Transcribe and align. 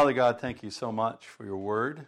Father 0.00 0.14
God, 0.14 0.40
thank 0.40 0.62
you 0.62 0.70
so 0.70 0.90
much 0.90 1.26
for 1.26 1.44
your 1.44 1.58
word. 1.58 2.06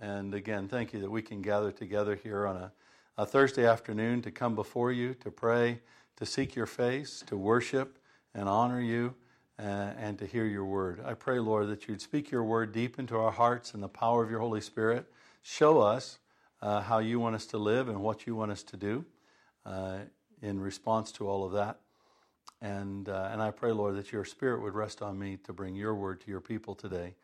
And 0.00 0.32
again, 0.32 0.68
thank 0.68 0.92
you 0.92 1.00
that 1.00 1.10
we 1.10 1.22
can 1.22 1.42
gather 1.42 1.72
together 1.72 2.14
here 2.14 2.46
on 2.46 2.54
a, 2.54 2.72
a 3.18 3.26
Thursday 3.26 3.66
afternoon 3.66 4.22
to 4.22 4.30
come 4.30 4.54
before 4.54 4.92
you, 4.92 5.14
to 5.14 5.32
pray, 5.32 5.80
to 6.18 6.24
seek 6.24 6.54
your 6.54 6.66
face, 6.66 7.24
to 7.26 7.36
worship 7.36 7.98
and 8.32 8.48
honor 8.48 8.80
you, 8.80 9.14
uh, 9.58 9.62
and 9.98 10.20
to 10.20 10.24
hear 10.24 10.44
your 10.44 10.64
word. 10.64 11.02
I 11.04 11.14
pray, 11.14 11.40
Lord, 11.40 11.66
that 11.66 11.88
you'd 11.88 12.00
speak 12.00 12.30
your 12.30 12.44
word 12.44 12.70
deep 12.70 13.00
into 13.00 13.16
our 13.16 13.32
hearts 13.32 13.74
and 13.74 13.82
the 13.82 13.88
power 13.88 14.22
of 14.22 14.30
your 14.30 14.38
Holy 14.38 14.60
Spirit. 14.60 15.10
Show 15.42 15.80
us 15.80 16.20
uh, 16.60 16.80
how 16.82 17.00
you 17.00 17.18
want 17.18 17.34
us 17.34 17.46
to 17.46 17.58
live 17.58 17.88
and 17.88 18.02
what 18.02 18.24
you 18.24 18.36
want 18.36 18.52
us 18.52 18.62
to 18.62 18.76
do 18.76 19.04
uh, 19.66 19.98
in 20.42 20.60
response 20.60 21.10
to 21.10 21.28
all 21.28 21.44
of 21.44 21.50
that. 21.54 21.80
And, 22.60 23.08
uh, 23.08 23.30
and 23.32 23.42
I 23.42 23.50
pray, 23.50 23.72
Lord, 23.72 23.96
that 23.96 24.12
your 24.12 24.24
Spirit 24.24 24.62
would 24.62 24.74
rest 24.74 25.02
on 25.02 25.18
me 25.18 25.38
to 25.38 25.52
bring 25.52 25.74
your 25.74 25.96
word 25.96 26.20
to 26.20 26.30
your 26.30 26.40
people 26.40 26.76
today. 26.76 27.16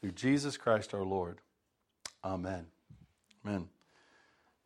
Through 0.00 0.12
Jesus 0.12 0.56
Christ 0.56 0.94
our 0.94 1.04
Lord. 1.04 1.38
Amen. 2.24 2.66
Amen. 3.44 3.68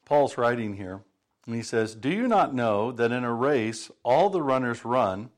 Paul's 0.04 0.36
writing 0.36 0.76
here, 0.76 1.00
and 1.46 1.54
he 1.54 1.62
says, 1.62 1.94
Do 1.94 2.10
you 2.10 2.28
not 2.28 2.54
know 2.54 2.92
that 2.92 3.12
in 3.12 3.24
a 3.24 3.32
race 3.32 3.90
all 4.02 4.30
the 4.30 4.42
runners 4.42 4.84
run, 4.84 5.30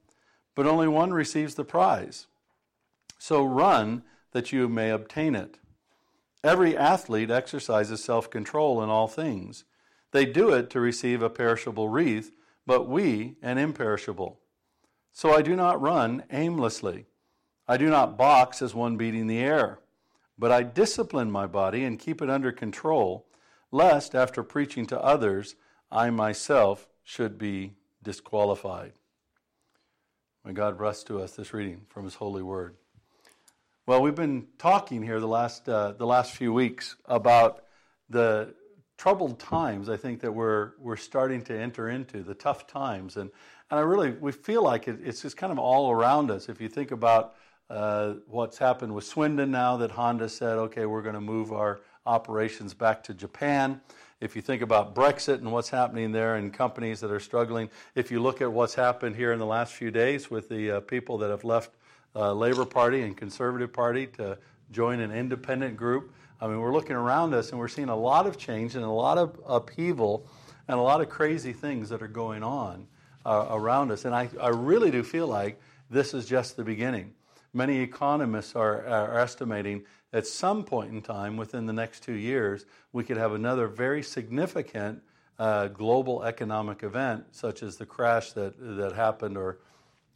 but 0.54 0.66
only 0.66 0.88
one 0.88 1.12
receives 1.12 1.54
the 1.54 1.65
prize? 1.65 2.27
So 3.18 3.45
run 3.45 4.02
that 4.32 4.52
you 4.52 4.68
may 4.68 4.91
obtain 4.91 5.34
it. 5.34 5.59
Every 6.42 6.76
athlete 6.76 7.30
exercises 7.30 8.02
self 8.02 8.29
control 8.30 8.82
in 8.82 8.90
all 8.90 9.09
things. 9.09 9.65
They 10.10 10.26
do 10.26 10.51
it 10.51 10.70
to 10.70 10.80
receive 10.80 11.23
a 11.23 11.30
perishable 11.30 11.88
wreath, 11.88 12.32
but 12.66 12.88
we 12.88 13.37
an 13.42 13.59
imperishable. 13.59 14.40
So 15.12 15.34
I 15.34 15.42
do 15.42 15.56
not 15.56 15.80
run 15.80 16.24
aimlessly. 16.30 17.06
I 17.66 17.76
do 17.76 17.88
not 17.88 18.18
box 18.18 18.60
as 18.60 18.74
one 18.74 18.96
beating 18.96 19.26
the 19.26 19.38
air. 19.38 19.79
But 20.38 20.51
I 20.51 20.62
discipline 20.62 21.30
my 21.30 21.47
body 21.47 21.84
and 21.84 21.98
keep 21.98 22.20
it 22.20 22.30
under 22.30 22.52
control, 22.52 23.27
lest 23.71 24.15
after 24.15 24.43
preaching 24.43 24.87
to 24.87 25.01
others, 25.01 25.54
I 25.91 26.10
myself 26.10 26.88
should 27.04 27.38
be 27.38 27.74
disqualified. 28.02 28.93
May 30.45 30.52
God 30.52 30.76
bless 30.76 31.04
to 31.04 31.21
us 31.21 31.32
this 31.32 31.54
reading 31.54 31.82
from 31.88 32.04
His 32.04 32.16
holy 32.16 32.43
word. 32.43 32.74
Well, 33.87 34.02
we've 34.02 34.15
been 34.15 34.46
talking 34.59 35.02
here 35.02 35.21
the 35.21 35.29
last, 35.29 35.68
uh, 35.68 35.93
the 35.93 36.07
last 36.07 36.32
few 36.32 36.52
weeks 36.52 36.96
about 37.07 37.65
the 38.09 38.54
troubled 38.96 39.38
times 39.38 39.88
I 39.88 39.96
think 39.96 40.21
that 40.21 40.32
we're, 40.32 40.73
we're 40.79 40.96
starting 40.96 41.43
to 41.43 41.59
enter 41.59 41.88
into, 41.88 42.23
the 42.23 42.35
tough 42.35 42.66
times. 42.66 43.16
And, 43.16 43.30
and 43.71 43.80
I 43.80 43.82
really, 43.82 44.13
we 44.13 44.32
feel 44.32 44.63
like 44.63 44.88
it, 44.88 45.01
it's 45.04 45.23
just 45.23 45.37
kind 45.37 45.52
of 45.52 45.59
all 45.59 45.91
around 45.91 46.30
us. 46.30 46.48
If 46.48 46.60
you 46.60 46.69
think 46.69 46.91
about 46.91 47.35
uh, 47.70 48.15
what's 48.26 48.59
happened 48.59 48.95
with 48.95 49.04
Swindon 49.04 49.51
now 49.51 49.76
that 49.79 49.90
Honda 49.90 50.29
said, 50.29 50.59
okay, 50.59 50.87
we're 50.87 51.02
going 51.02 51.15
to 51.15 51.20
move 51.20 51.52
our 51.52 51.80
operations 52.07 52.74
back 52.74 53.02
to 53.04 53.15
Japan. 53.15 53.80
If 54.20 54.37
you 54.37 54.43
think 54.43 54.62
about 54.62 54.95
Brexit 54.95 55.38
and 55.38 55.51
what's 55.51 55.68
happening 55.68 56.12
there 56.12 56.37
and 56.37 56.52
companies 56.52 57.01
that 57.01 57.10
are 57.10 57.20
struggling, 57.20 57.70
if 57.95 58.10
you 58.10 58.20
look 58.20 58.40
at 58.40 58.51
what's 58.51 58.74
happened 58.74 59.16
here 59.16 59.32
in 59.32 59.38
the 59.38 59.46
last 59.46 59.73
few 59.73 59.90
days 59.90 60.30
with 60.30 60.48
the 60.48 60.76
uh, 60.76 60.80
people 60.80 61.18
that 61.18 61.30
have 61.30 61.45
left 61.45 61.70
uh, 62.15 62.32
Labour 62.32 62.65
Party 62.65 63.02
and 63.02 63.16
Conservative 63.16 63.73
Party 63.73 64.06
to 64.09 64.38
join 64.70 65.00
an 65.00 65.10
independent 65.10 65.76
group, 65.76 66.12
I 66.41 66.47
mean, 66.47 66.60
we're 66.60 66.72
looking 66.72 66.97
around 66.97 67.34
us 67.34 67.50
and 67.50 67.59
we're 67.59 67.69
seeing 67.69 67.88
a 67.88 67.97
lot 67.97 68.26
of 68.26 68.38
change 68.38 68.76
and 68.76 68.84
a 68.84 68.91
lot 68.91 69.19
of 69.19 69.41
upheaval 69.47 70.26
and 70.69 70.78
a 70.78 70.82
lot 70.82 71.00
of 71.00 71.09
crazy 71.09 71.53
things 71.53 71.88
that 71.88 72.03
are 72.03 72.09
going 72.09 72.42
on 72.42 72.87
uh, 73.25 73.47
around 73.50 73.91
us. 73.91 74.04
And 74.04 74.15
I, 74.15 74.28
I 74.41 74.48
really 74.48 74.91
do 74.91 75.03
feel 75.03 75.26
like 75.26 75.60
this 75.91 76.15
is 76.15 76.26
just 76.26 76.56
the 76.56 76.65
beginning. 76.65 77.12
Many 77.55 77.78
economists 77.78 78.56
are, 78.56 78.84
are 78.87 79.19
estimating 79.19 79.84
at 80.12 80.27
some 80.27 80.65
point 80.65 80.93
in 80.93 81.03
time 81.03 81.37
within 81.37 81.66
the 81.66 81.72
next 81.72 82.03
two 82.03 82.15
years, 82.15 82.66
we 82.93 83.05
could 83.05 83.16
have 83.16 83.33
another 83.33 83.66
very 83.69 84.03
significant 84.03 85.03
uh, 85.38 85.69
global 85.69 86.22
economic 86.22 86.82
event, 86.82 87.25
such 87.32 87.62
as 87.62 87.76
the 87.76 87.87
crash 87.87 88.32
that, 88.32 88.54
that 88.59 88.93
happened, 88.93 89.37
or 89.37 89.59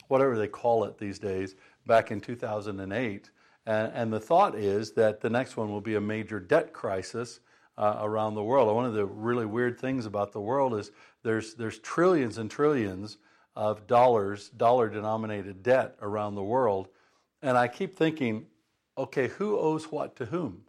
whatever 0.07 0.37
they 0.37 0.47
call 0.47 0.83
it 0.85 0.97
these 0.97 1.19
days, 1.19 1.55
back 1.85 2.11
in 2.11 2.21
2008. 2.21 3.29
And, 3.65 3.91
and 3.93 4.13
the 4.13 4.19
thought 4.19 4.55
is 4.55 4.91
that 4.93 5.21
the 5.21 5.29
next 5.29 5.57
one 5.57 5.69
will 5.69 5.81
be 5.81 5.95
a 5.95 6.01
major 6.01 6.39
debt 6.39 6.71
crisis 6.71 7.39
uh, 7.77 7.99
around 8.01 8.35
the 8.35 8.43
world. 8.43 8.73
One 8.73 8.85
of 8.85 8.93
the 8.93 9.05
really 9.05 9.45
weird 9.45 9.79
things 9.79 10.05
about 10.05 10.31
the 10.31 10.41
world 10.41 10.73
is 10.75 10.91
there's, 11.23 11.55
there's 11.55 11.79
trillions 11.79 12.37
and 12.37 12.49
trillions 12.49 13.17
of 13.55 13.85
dollars, 13.87 14.49
dollar 14.49 14.89
denominated 14.89 15.61
debt 15.63 15.95
around 16.01 16.35
the 16.35 16.43
world. 16.43 16.87
And 17.41 17.57
I 17.57 17.67
keep 17.67 17.95
thinking, 17.95 18.45
okay, 18.97 19.27
who 19.27 19.57
owes 19.57 19.91
what 19.91 20.15
to 20.17 20.25
whom? 20.25 20.63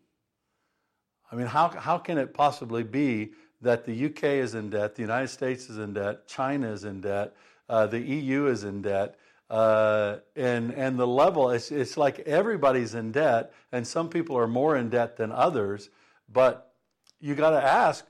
I 1.31 1.36
mean, 1.36 1.47
how, 1.47 1.69
how 1.69 1.98
can 1.98 2.19
it 2.19 2.34
possibly 2.34 2.82
be 2.82 3.32
that 3.60 3.84
the 3.84 4.06
UK 4.06 4.25
is 4.25 4.54
in 4.54 4.70
debt, 4.70 4.94
the 4.94 5.03
United 5.03 5.28
States 5.28 5.69
is 5.69 5.78
in 5.78 5.92
debt, 5.92 6.26
China 6.26 6.72
is 6.72 6.84
in 6.84 7.00
debt, 7.00 7.34
uh, 7.69 7.86
the 7.86 8.00
EU 8.00 8.47
is 8.47 8.64
in 8.64 8.82
debt, 8.82 9.16
uh, 9.50 10.16
and, 10.34 10.72
and 10.72 10.98
the 10.98 11.06
level, 11.06 11.50
it's, 11.50 11.70
it's 11.70 11.97
like 11.97 12.20
everybody's 12.20 12.94
in 12.94 13.12
debt, 13.12 13.53
and 13.72 13.86
some 13.86 14.09
people 14.09 14.36
are 14.36 14.47
more 14.47 14.76
in 14.76 14.88
debt 14.88 15.16
than 15.16 15.30
others, 15.30 15.91
but 16.32 16.72
you 17.20 17.34
got 17.34 17.50
to 17.50 17.62
ask 17.62 18.06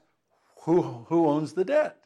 who, 0.62 0.82
who 1.08 1.26
owns 1.26 1.54
the 1.54 1.64
debt? 1.64 1.96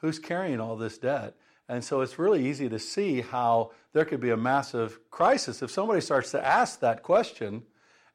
Who's 0.00 0.18
carrying 0.18 0.60
all 0.60 0.76
this 0.76 0.98
debt? 0.98 1.34
And 1.68 1.84
so 1.84 2.00
it's 2.00 2.18
really 2.18 2.46
easy 2.46 2.68
to 2.68 2.78
see 2.78 3.20
how 3.20 3.72
there 3.92 4.04
could 4.04 4.20
be 4.20 4.30
a 4.30 4.36
massive 4.36 4.98
crisis 5.10 5.62
if 5.62 5.70
somebody 5.70 6.00
starts 6.00 6.30
to 6.30 6.44
ask 6.44 6.80
that 6.80 7.02
question 7.02 7.62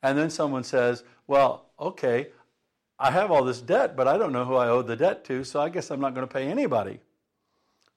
and 0.02 0.18
then 0.18 0.30
someone 0.30 0.64
says, 0.64 1.04
Well, 1.28 1.66
okay, 1.80 2.28
I 3.00 3.12
have 3.12 3.32
all 3.32 3.44
this 3.44 3.62
debt, 3.62 3.96
but 3.96 4.08
I 4.08 4.18
don't 4.18 4.34
know 4.34 4.46
who 4.46 4.56
I 4.56 4.70
owe 4.70 4.82
the 4.82 4.96
debt 4.96 5.24
to, 5.26 5.44
so 5.44 5.62
I 5.62 5.70
guess 5.70 5.92
I'm 5.92 6.00
not 6.00 6.14
going 6.14 6.28
to 6.28 6.34
pay 6.34 6.48
anybody. 6.48 7.00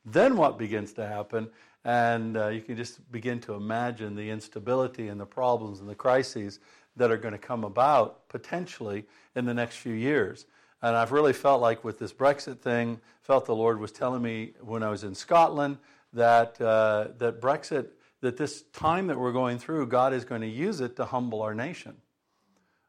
Then 0.04 0.36
what 0.36 0.58
begins 0.58 0.92
to 0.94 1.06
happen? 1.06 1.48
And 1.84 2.36
uh, 2.36 2.48
you 2.48 2.60
can 2.60 2.76
just 2.76 3.10
begin 3.12 3.40
to 3.42 3.54
imagine 3.54 4.14
the 4.14 4.30
instability 4.30 5.08
and 5.08 5.20
the 5.20 5.26
problems 5.26 5.80
and 5.80 5.88
the 5.88 5.94
crises 5.94 6.60
that 6.96 7.10
are 7.10 7.16
going 7.16 7.32
to 7.32 7.38
come 7.38 7.64
about 7.64 8.28
potentially 8.28 9.04
in 9.34 9.44
the 9.44 9.54
next 9.54 9.76
few 9.76 9.92
years. 9.92 10.46
And 10.82 10.94
I've 10.94 11.12
really 11.12 11.32
felt 11.32 11.60
like 11.60 11.84
with 11.84 11.98
this 11.98 12.12
Brexit 12.12 12.60
thing, 12.60 13.00
felt 13.22 13.46
the 13.46 13.54
Lord 13.54 13.80
was 13.80 13.92
telling 13.92 14.22
me 14.22 14.52
when 14.60 14.82
I 14.82 14.90
was 14.90 15.04
in 15.04 15.14
Scotland 15.14 15.78
that, 16.12 16.60
uh, 16.60 17.08
that 17.18 17.40
Brexit, 17.40 17.88
that 18.20 18.36
this 18.36 18.62
time 18.72 19.06
that 19.08 19.18
we're 19.18 19.32
going 19.32 19.58
through, 19.58 19.86
God 19.86 20.12
is 20.12 20.24
going 20.24 20.42
to 20.42 20.48
use 20.48 20.80
it 20.80 20.96
to 20.96 21.04
humble 21.04 21.42
our 21.42 21.54
nation. 21.54 21.96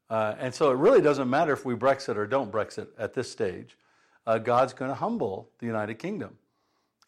Uh, 0.10 0.36
and 0.40 0.54
so 0.54 0.72
it 0.72 0.76
really 0.76 1.02
doesn't 1.02 1.30
matter 1.30 1.54
if 1.54 1.66
we 1.66 1.76
Brexit 1.76 2.16
or 2.16 2.26
don't 2.26 2.52
Brexit 2.52 2.88
at 2.98 3.14
this 3.14 3.32
stage. 3.32 3.78
Uh, 4.26 4.38
God's 4.38 4.74
going 4.74 4.90
to 4.90 4.96
humble 4.96 5.50
the 5.60 5.66
United 5.66 5.96
Kingdom. 5.96 6.38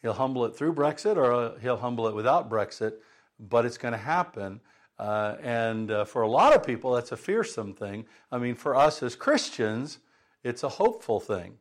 He'll 0.01 0.13
humble 0.13 0.45
it 0.45 0.55
through 0.55 0.73
Brexit 0.73 1.17
or 1.17 1.31
uh, 1.31 1.57
he'll 1.59 1.77
humble 1.77 2.07
it 2.07 2.15
without 2.15 2.49
Brexit, 2.49 2.93
but 3.39 3.65
it's 3.65 3.77
going 3.77 3.91
to 3.91 3.97
happen. 3.97 4.61
Uh, 4.97 5.35
and 5.41 5.91
uh, 5.91 6.05
for 6.05 6.23
a 6.23 6.29
lot 6.29 6.53
of 6.53 6.65
people, 6.65 6.93
that's 6.93 7.11
a 7.11 7.17
fearsome 7.17 7.73
thing. 7.73 8.05
I 8.31 8.37
mean, 8.37 8.55
for 8.55 8.75
us 8.75 9.01
as 9.01 9.15
Christians, 9.15 9.99
it's 10.43 10.63
a 10.63 10.69
hopeful 10.69 11.19
thing 11.19 11.57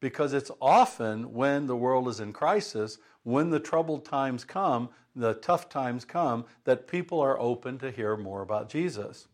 because 0.00 0.32
it's 0.32 0.50
often 0.60 1.32
when 1.32 1.66
the 1.66 1.76
world 1.76 2.08
is 2.08 2.20
in 2.20 2.32
crisis, 2.32 2.98
when 3.22 3.50
the 3.50 3.60
troubled 3.60 4.04
times 4.04 4.44
come, 4.44 4.88
the 5.14 5.34
tough 5.34 5.68
times 5.68 6.04
come, 6.04 6.44
that 6.64 6.88
people 6.88 7.20
are 7.20 7.38
open 7.38 7.78
to 7.78 7.90
hear 7.90 8.16
more 8.16 8.42
about 8.42 8.68
Jesus. 8.68 9.28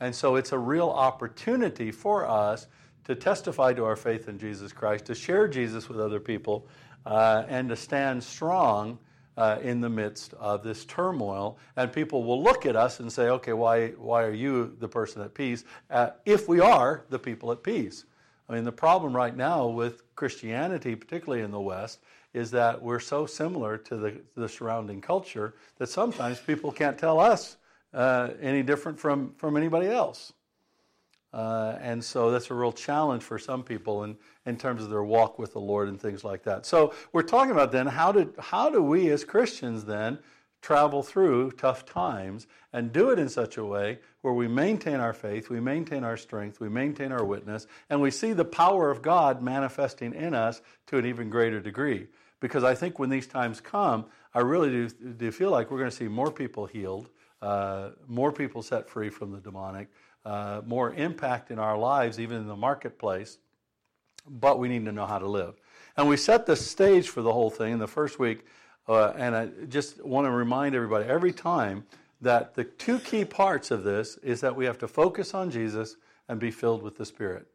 And 0.00 0.14
so 0.14 0.36
it's 0.36 0.52
a 0.52 0.58
real 0.58 0.90
opportunity 0.90 1.90
for 1.90 2.28
us 2.28 2.66
to 3.04 3.14
testify 3.14 3.72
to 3.74 3.84
our 3.84 3.96
faith 3.96 4.28
in 4.28 4.38
Jesus 4.38 4.72
Christ, 4.72 5.06
to 5.06 5.14
share 5.14 5.46
Jesus 5.46 5.88
with 5.88 6.00
other 6.00 6.20
people, 6.20 6.66
uh, 7.06 7.44
and 7.48 7.68
to 7.68 7.76
stand 7.76 8.22
strong 8.22 8.98
uh, 9.36 9.58
in 9.62 9.80
the 9.80 9.88
midst 9.88 10.34
of 10.34 10.62
this 10.62 10.84
turmoil. 10.84 11.58
And 11.76 11.92
people 11.92 12.24
will 12.24 12.42
look 12.42 12.66
at 12.66 12.76
us 12.76 13.00
and 13.00 13.12
say, 13.12 13.28
okay, 13.28 13.52
why, 13.52 13.88
why 13.90 14.24
are 14.24 14.32
you 14.32 14.74
the 14.78 14.88
person 14.88 15.22
at 15.22 15.34
peace? 15.34 15.64
Uh, 15.90 16.10
if 16.24 16.48
we 16.48 16.60
are 16.60 17.04
the 17.10 17.18
people 17.18 17.52
at 17.52 17.62
peace. 17.62 18.04
I 18.48 18.54
mean, 18.54 18.64
the 18.64 18.72
problem 18.72 19.14
right 19.14 19.34
now 19.34 19.66
with 19.66 20.02
Christianity, 20.16 20.94
particularly 20.94 21.42
in 21.42 21.50
the 21.50 21.60
West, 21.60 22.00
is 22.34 22.50
that 22.50 22.82
we're 22.82 23.00
so 23.00 23.26
similar 23.26 23.78
to 23.78 23.96
the, 23.96 24.20
the 24.36 24.48
surrounding 24.48 25.00
culture 25.00 25.54
that 25.78 25.88
sometimes 25.88 26.40
people 26.40 26.72
can't 26.72 26.98
tell 26.98 27.20
us 27.20 27.56
uh, 27.94 28.30
any 28.40 28.62
different 28.62 28.98
from, 28.98 29.32
from 29.36 29.56
anybody 29.56 29.86
else. 29.86 30.32
Uh, 31.32 31.78
and 31.80 32.02
so 32.02 32.30
that's 32.30 32.50
a 32.50 32.54
real 32.54 32.72
challenge 32.72 33.22
for 33.22 33.38
some 33.38 33.62
people 33.62 34.04
in, 34.04 34.16
in 34.46 34.56
terms 34.56 34.82
of 34.82 34.90
their 34.90 35.02
walk 35.02 35.38
with 35.38 35.52
the 35.52 35.60
Lord 35.60 35.88
and 35.88 36.00
things 36.00 36.22
like 36.22 36.44
that. 36.44 36.64
So 36.66 36.92
we're 37.12 37.22
talking 37.22 37.50
about 37.50 37.72
then 37.72 37.86
how 37.86 38.12
do, 38.12 38.32
how 38.38 38.70
do 38.70 38.82
we 38.82 39.10
as 39.10 39.24
Christians 39.24 39.84
then 39.84 40.18
travel 40.64 41.02
through 41.02 41.50
tough 41.50 41.84
times 41.84 42.46
and 42.72 42.90
do 42.90 43.10
it 43.10 43.18
in 43.18 43.28
such 43.28 43.58
a 43.58 43.64
way 43.64 43.98
where 44.22 44.32
we 44.32 44.48
maintain 44.48 44.98
our 44.98 45.12
faith, 45.12 45.50
we 45.50 45.60
maintain 45.60 46.02
our 46.02 46.16
strength, 46.16 46.58
we 46.58 46.70
maintain 46.70 47.12
our 47.12 47.22
witness, 47.22 47.66
and 47.90 48.00
we 48.00 48.10
see 48.10 48.32
the 48.32 48.46
power 48.46 48.90
of 48.90 49.02
God 49.02 49.42
manifesting 49.42 50.14
in 50.14 50.32
us 50.32 50.62
to 50.86 50.96
an 50.96 51.04
even 51.04 51.28
greater 51.28 51.60
degree. 51.60 52.06
Because 52.40 52.64
I 52.64 52.74
think 52.74 52.98
when 52.98 53.10
these 53.10 53.26
times 53.26 53.60
come, 53.60 54.06
I 54.32 54.40
really 54.40 54.70
do, 54.70 54.88
do 54.88 55.30
feel 55.30 55.50
like 55.50 55.70
we're 55.70 55.78
going 55.78 55.90
to 55.90 55.96
see 55.96 56.08
more 56.08 56.32
people 56.32 56.64
healed, 56.64 57.10
uh, 57.42 57.90
more 58.08 58.32
people 58.32 58.62
set 58.62 58.88
free 58.88 59.10
from 59.10 59.32
the 59.32 59.40
demonic, 59.40 59.88
uh, 60.24 60.62
more 60.64 60.94
impact 60.94 61.50
in 61.50 61.58
our 61.58 61.76
lives, 61.76 62.18
even 62.18 62.38
in 62.38 62.46
the 62.46 62.56
marketplace. 62.56 63.36
But 64.26 64.58
we 64.58 64.68
need 64.68 64.86
to 64.86 64.92
know 64.92 65.04
how 65.04 65.18
to 65.18 65.28
live. 65.28 65.56
And 65.98 66.08
we 66.08 66.16
set 66.16 66.46
the 66.46 66.56
stage 66.56 67.10
for 67.10 67.20
the 67.20 67.34
whole 67.34 67.50
thing 67.50 67.74
in 67.74 67.78
the 67.78 67.86
first 67.86 68.18
week. 68.18 68.46
Uh, 68.86 69.10
and 69.16 69.34
I 69.34 69.48
just 69.68 70.04
want 70.04 70.26
to 70.26 70.30
remind 70.30 70.74
everybody 70.74 71.08
every 71.08 71.32
time 71.32 71.84
that 72.20 72.54
the 72.54 72.64
two 72.64 72.98
key 72.98 73.24
parts 73.24 73.70
of 73.70 73.84
this 73.84 74.16
is 74.18 74.40
that 74.40 74.56
we 74.56 74.64
have 74.64 74.78
to 74.78 74.88
focus 74.88 75.34
on 75.34 75.50
Jesus 75.50 75.96
and 76.28 76.38
be 76.38 76.50
filled 76.50 76.82
with 76.82 76.96
the 76.96 77.04
Spirit. 77.04 77.46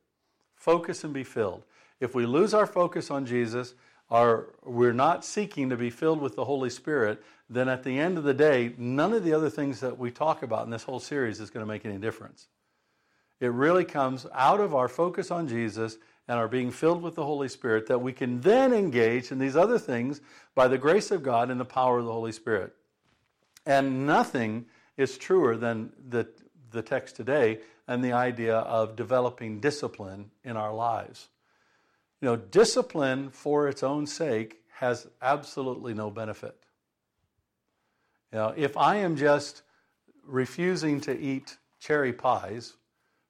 Focus 0.56 1.04
and 1.04 1.14
be 1.14 1.24
filled. 1.24 1.64
If 2.00 2.16
we 2.16 2.26
lose 2.26 2.54
our 2.54 2.66
focus 2.66 3.12
on 3.12 3.26
Jesus, 3.26 3.74
our, 4.10 4.50
we're 4.64 4.94
not 4.94 5.24
seeking 5.24 5.70
to 5.70 5.78
be 5.78 5.90
filled 5.90 6.22
with 6.22 6.36
the 6.36 6.46
Holy 6.46 6.70
Spirit, 6.70 7.24
then 7.50 7.68
at 7.68 7.84
the 7.84 7.98
end 8.00 8.18
of 8.18 8.24
the 8.24 8.34
day, 8.34 8.74
none 8.78 9.14
of 9.14 9.24
the 9.24 9.34
other 9.34 9.50
things 9.50 9.80
that 9.80 9.98
we 9.98 10.12
talk 10.12 10.44
about 10.44 10.66
in 10.66 10.72
this 10.72 10.84
whole 10.84 11.00
series 11.00 11.40
is 11.40 11.50
going 11.50 11.66
to 11.66 11.72
make 11.72 11.86
any 11.86 11.98
difference. 11.98 12.48
It 13.40 13.52
really 13.52 13.86
comes 13.86 14.26
out 14.34 14.60
of 14.60 14.76
our 14.76 14.88
focus 14.88 15.32
on 15.32 15.48
Jesus 15.48 15.98
and 16.30 16.38
are 16.38 16.48
being 16.48 16.70
filled 16.70 17.02
with 17.02 17.16
the 17.16 17.26
Holy 17.26 17.50
Spirit 17.50 17.88
that 17.88 18.02
we 18.02 18.14
can 18.14 18.40
then 18.42 18.72
engage 18.72 19.32
in 19.32 19.40
these 19.40 19.56
other 19.56 19.80
things 19.80 20.22
by 20.54 20.68
the 20.68 20.78
grace 20.78 21.10
of 21.10 21.24
God 21.24 21.50
and 21.50 21.60
the 21.60 21.66
power 21.66 21.98
of 21.98 22.06
the 22.06 22.14
Holy 22.14 22.32
Spirit. 22.32 22.72
And 23.66 24.06
nothing 24.06 24.68
is 24.96 25.18
truer 25.18 25.58
than 25.58 25.92
the, 26.08 26.30
the 26.70 26.84
text 26.84 27.16
today 27.16 27.62
and 27.88 28.04
the 28.04 28.12
idea 28.12 28.58
of 28.58 28.96
developing 28.96 29.60
discipline 29.60 30.30
in 30.44 30.56
our 30.56 30.72
lives. 30.72 31.30
You 32.22 32.28
know, 32.28 32.36
discipline 32.36 33.32
for 33.32 33.68
its 33.68 33.82
own 33.82 34.06
sake 34.06 34.58
has 34.76 35.08
absolutely 35.24 35.96
no 35.96 36.12
benefit. 36.12 36.56
You 38.32 38.38
know, 38.38 38.54
if 38.56 38.78
I 38.78 38.98
am 38.98 39.16
just 39.16 39.64
refusing 40.28 41.02
to 41.02 41.20
eat 41.20 41.58
cherry 41.80 42.14
pies 42.14 42.74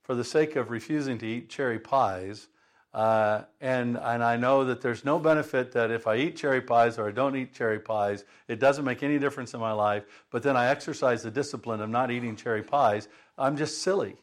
for 0.04 0.16
the 0.16 0.26
sake 0.26 0.58
of 0.58 0.70
refusing 0.70 1.18
to 1.20 1.26
eat 1.26 1.50
cherry 1.50 1.80
pies, 1.80 2.50
uh, 2.94 3.44
and, 3.62 3.98
and 3.98 4.24
I 4.24 4.36
know 4.36 4.66
that 4.66 4.82
there's 4.82 5.06
no 5.06 5.20
benefit 5.20 5.72
that 5.74 5.92
if 5.92 6.08
I 6.08 6.16
eat 6.16 6.36
cherry 6.36 6.62
pies 6.62 6.98
or 6.98 7.08
I 7.08 7.12
don't 7.12 7.36
eat 7.36 7.54
cherry 7.54 7.80
pies, 7.80 8.26
it 8.48 8.60
doesn't 8.60 8.84
make 8.84 9.04
any 9.04 9.20
difference 9.20 9.54
in 9.54 9.60
my 9.60 9.74
life, 9.74 10.06
but 10.32 10.42
then 10.42 10.58
I 10.58 10.68
exercise 10.68 11.22
the 11.22 11.30
discipline 11.30 11.82
of 11.82 11.90
not 11.90 12.10
eating 12.10 12.36
cherry 12.36 12.64
pies, 12.64 13.08
I'm 13.38 13.58
just 13.58 13.82
silly. 13.82 14.16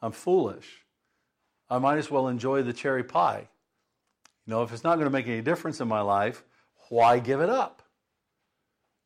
I'm 0.00 0.12
foolish. 0.12 0.84
I 1.68 1.78
might 1.78 1.98
as 1.98 2.10
well 2.10 2.28
enjoy 2.28 2.62
the 2.62 2.72
cherry 2.72 3.04
pie. 3.04 3.48
You 4.46 4.50
know, 4.50 4.62
if 4.62 4.72
it's 4.72 4.84
not 4.84 4.96
going 4.96 5.06
to 5.06 5.10
make 5.10 5.26
any 5.26 5.42
difference 5.42 5.80
in 5.80 5.88
my 5.88 6.00
life, 6.00 6.44
why 6.88 7.18
give 7.18 7.40
it 7.40 7.48
up? 7.50 7.82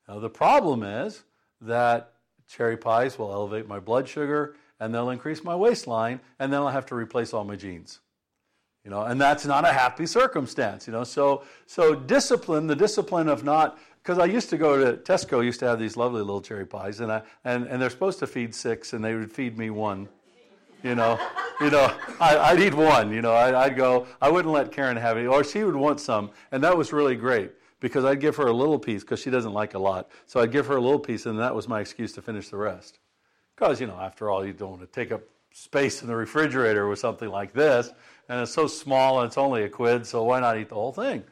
Now, 0.09 0.21
the 0.21 0.31
problem 0.31 0.83
is 0.83 1.23
that 1.61 2.13
cherry 2.49 2.77
pies 2.77 3.19
will 3.19 3.33
elevate 3.33 3.69
my 3.69 3.79
blood 3.79 4.09
sugar 4.09 4.57
and 4.81 4.95
they'll 4.95 5.11
increase 5.11 5.43
my 5.43 5.57
waistline, 5.57 6.21
and 6.39 6.53
then 6.53 6.61
I'll 6.61 6.69
have 6.69 6.87
to 6.87 6.95
replace 6.95 7.35
all 7.35 7.43
my 7.43 7.57
jeans. 7.57 7.99
You 8.89 8.95
know, 8.95 9.03
and 9.03 9.21
that's 9.21 9.45
not 9.45 9.67
a 9.67 9.73
happy 9.75 10.07
circumstance, 10.07 10.87
you 10.87 10.95
know. 10.95 11.05
So 11.05 11.43
so 11.67 11.95
discipline, 11.95 12.69
the 12.69 12.75
discipline 12.75 13.29
of 13.29 13.45
not 13.45 13.79
because 14.03 14.19
I 14.19 14.25
used 14.25 14.49
to 14.49 14.57
go 14.57 14.83
to 14.83 14.97
Tesco 14.97 15.45
used 15.45 15.61
to 15.61 15.67
have 15.67 15.79
these 15.79 15.95
lovely 15.95 16.23
little 16.23 16.41
cherry 16.41 16.65
pies 16.65 17.01
and 17.01 17.13
I 17.13 17.21
and, 17.45 17.67
and 17.67 17.83
they're 17.83 17.91
supposed 17.91 18.19
to 18.21 18.27
feed 18.27 18.55
six 18.55 18.95
and 18.95 19.05
they 19.05 19.15
would 19.15 19.31
feed 19.31 19.59
me 19.59 19.69
one. 19.69 20.09
You 20.83 20.95
know, 20.95 21.21
you 21.61 21.69
know, 21.69 21.95
I, 22.19 22.55
would 22.55 22.63
eat 22.63 22.73
one. 22.73 23.13
You 23.13 23.21
know, 23.21 23.35
I, 23.35 23.69
would 23.69 23.77
go. 23.77 24.07
I 24.23 24.31
wouldn't 24.31 24.55
let 24.55 24.73
Karen 24.73 24.97
have 24.97 25.19
it, 25.19 25.27
or 25.27 25.45
she 25.45 25.65
would 25.65 25.77
want 25.77 26.01
some, 26.01 26.31
and 26.51 26.65
that 26.65 26.75
was 26.75 26.91
really 26.91 27.15
great 27.15 27.53
because 27.81 28.07
I'd 28.07 28.21
give 28.21 28.37
her 28.37 28.47
a 28.47 28.55
little 28.55 28.79
piece 28.79 29.03
because 29.03 29.21
she 29.21 29.29
doesn't 29.29 29.53
like 29.53 29.75
a 29.75 29.79
lot. 29.79 30.09
So 30.25 30.41
I'd 30.41 30.51
give 30.51 30.67
her 30.69 30.77
a 30.77 30.81
little 30.81 30.99
piece, 30.99 31.27
and 31.27 31.39
that 31.41 31.55
was 31.55 31.69
my 31.69 31.81
excuse 31.81 32.15
to 32.15 32.23
finish 32.23 32.49
the 32.49 32.57
rest. 32.57 33.01
Because, 33.55 33.83
you 33.83 33.87
know, 33.87 33.99
after 34.01 34.31
all, 34.31 34.47
you 34.47 34.55
don't 34.55 34.71
want 34.71 34.81
to 34.81 34.87
take 34.87 35.13
up 35.13 35.21
space 35.53 36.03
in 36.03 36.09
the 36.09 36.17
refrigerator 36.17 36.89
with 36.89 36.99
something 36.99 37.29
like 37.29 37.53
this, 37.53 37.91
and 38.29 38.41
it's 38.41 38.53
so 38.53 38.67
small 38.67 39.21
and 39.21 39.29
it's 39.29 39.39
only 39.39 39.63
a 39.65 39.69
quid, 39.69 40.07
so 40.07 40.25
why 40.25 40.41
not 40.41 40.59
eat 40.59 40.69
the 40.69 40.75
whole 40.75 40.93
thing? 40.93 41.25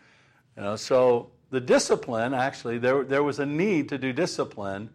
You 0.56 0.62
know, 0.62 0.76
so 0.76 1.30
the 1.50 1.60
discipline, 1.60 2.34
actually, 2.34 2.78
there, 2.78 3.04
there 3.04 3.22
was 3.22 3.38
a 3.38 3.46
need 3.46 3.88
to 3.90 3.98
do 3.98 4.12
discipline. 4.12 4.90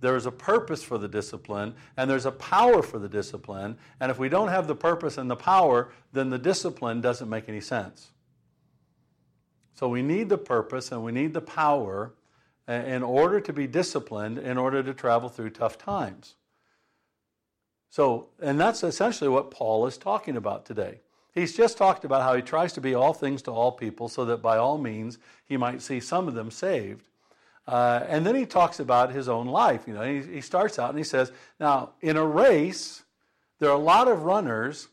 There 0.00 0.16
is 0.16 0.26
a 0.26 0.30
purpose 0.30 0.82
for 0.82 0.98
the 0.98 1.08
discipline, 1.08 1.74
and 1.96 2.10
there's 2.10 2.26
a 2.26 2.32
power 2.32 2.82
for 2.82 2.98
the 2.98 3.08
discipline. 3.08 3.78
And 4.00 4.10
if 4.10 4.18
we 4.18 4.28
don't 4.28 4.48
have 4.48 4.66
the 4.66 4.74
purpose 4.74 5.18
and 5.18 5.30
the 5.30 5.36
power, 5.36 5.90
then 6.12 6.30
the 6.30 6.38
discipline 6.38 7.00
doesn't 7.00 7.28
make 7.28 7.48
any 7.48 7.60
sense. 7.60 8.10
So 9.74 9.88
we 9.88 10.02
need 10.02 10.28
the 10.28 10.38
purpose 10.38 10.90
and 10.90 11.04
we 11.04 11.12
need 11.12 11.34
the 11.34 11.40
power 11.40 12.12
uh, 12.68 12.72
in 12.72 13.04
order 13.04 13.40
to 13.40 13.52
be 13.52 13.68
disciplined, 13.68 14.38
in 14.38 14.58
order 14.58 14.82
to 14.82 14.92
travel 14.92 15.28
through 15.28 15.50
tough 15.50 15.78
times. 15.78 16.34
So, 17.88 18.28
and 18.42 18.58
that's 18.58 18.82
essentially 18.82 19.30
what 19.30 19.50
Paul 19.52 19.86
is 19.86 19.96
talking 19.96 20.36
about 20.36 20.66
today. 20.66 21.00
He's 21.38 21.56
just 21.56 21.78
talked 21.78 22.04
about 22.04 22.22
how 22.22 22.34
he 22.34 22.42
tries 22.42 22.72
to 22.74 22.80
be 22.80 22.94
all 22.94 23.12
things 23.12 23.42
to 23.42 23.50
all 23.50 23.72
people 23.72 24.08
so 24.08 24.24
that 24.26 24.42
by 24.42 24.58
all 24.58 24.78
means 24.78 25.18
he 25.46 25.56
might 25.56 25.82
see 25.82 26.00
some 26.00 26.28
of 26.28 26.34
them 26.34 26.50
saved. 26.50 27.08
Uh, 27.66 28.04
and 28.08 28.24
then 28.26 28.34
he 28.34 28.46
talks 28.46 28.80
about 28.80 29.12
his 29.12 29.28
own 29.28 29.46
life. 29.46 29.84
You 29.86 29.94
know, 29.94 30.02
he, 30.02 30.22
he 30.22 30.40
starts 30.40 30.78
out 30.78 30.90
and 30.90 30.98
he 30.98 31.04
says, 31.04 31.32
Now, 31.60 31.90
in 32.00 32.16
a 32.16 32.24
race, 32.24 33.04
there 33.58 33.70
are 33.70 33.76
a 33.76 33.78
lot 33.78 34.08
of 34.08 34.22
runners, 34.22 34.88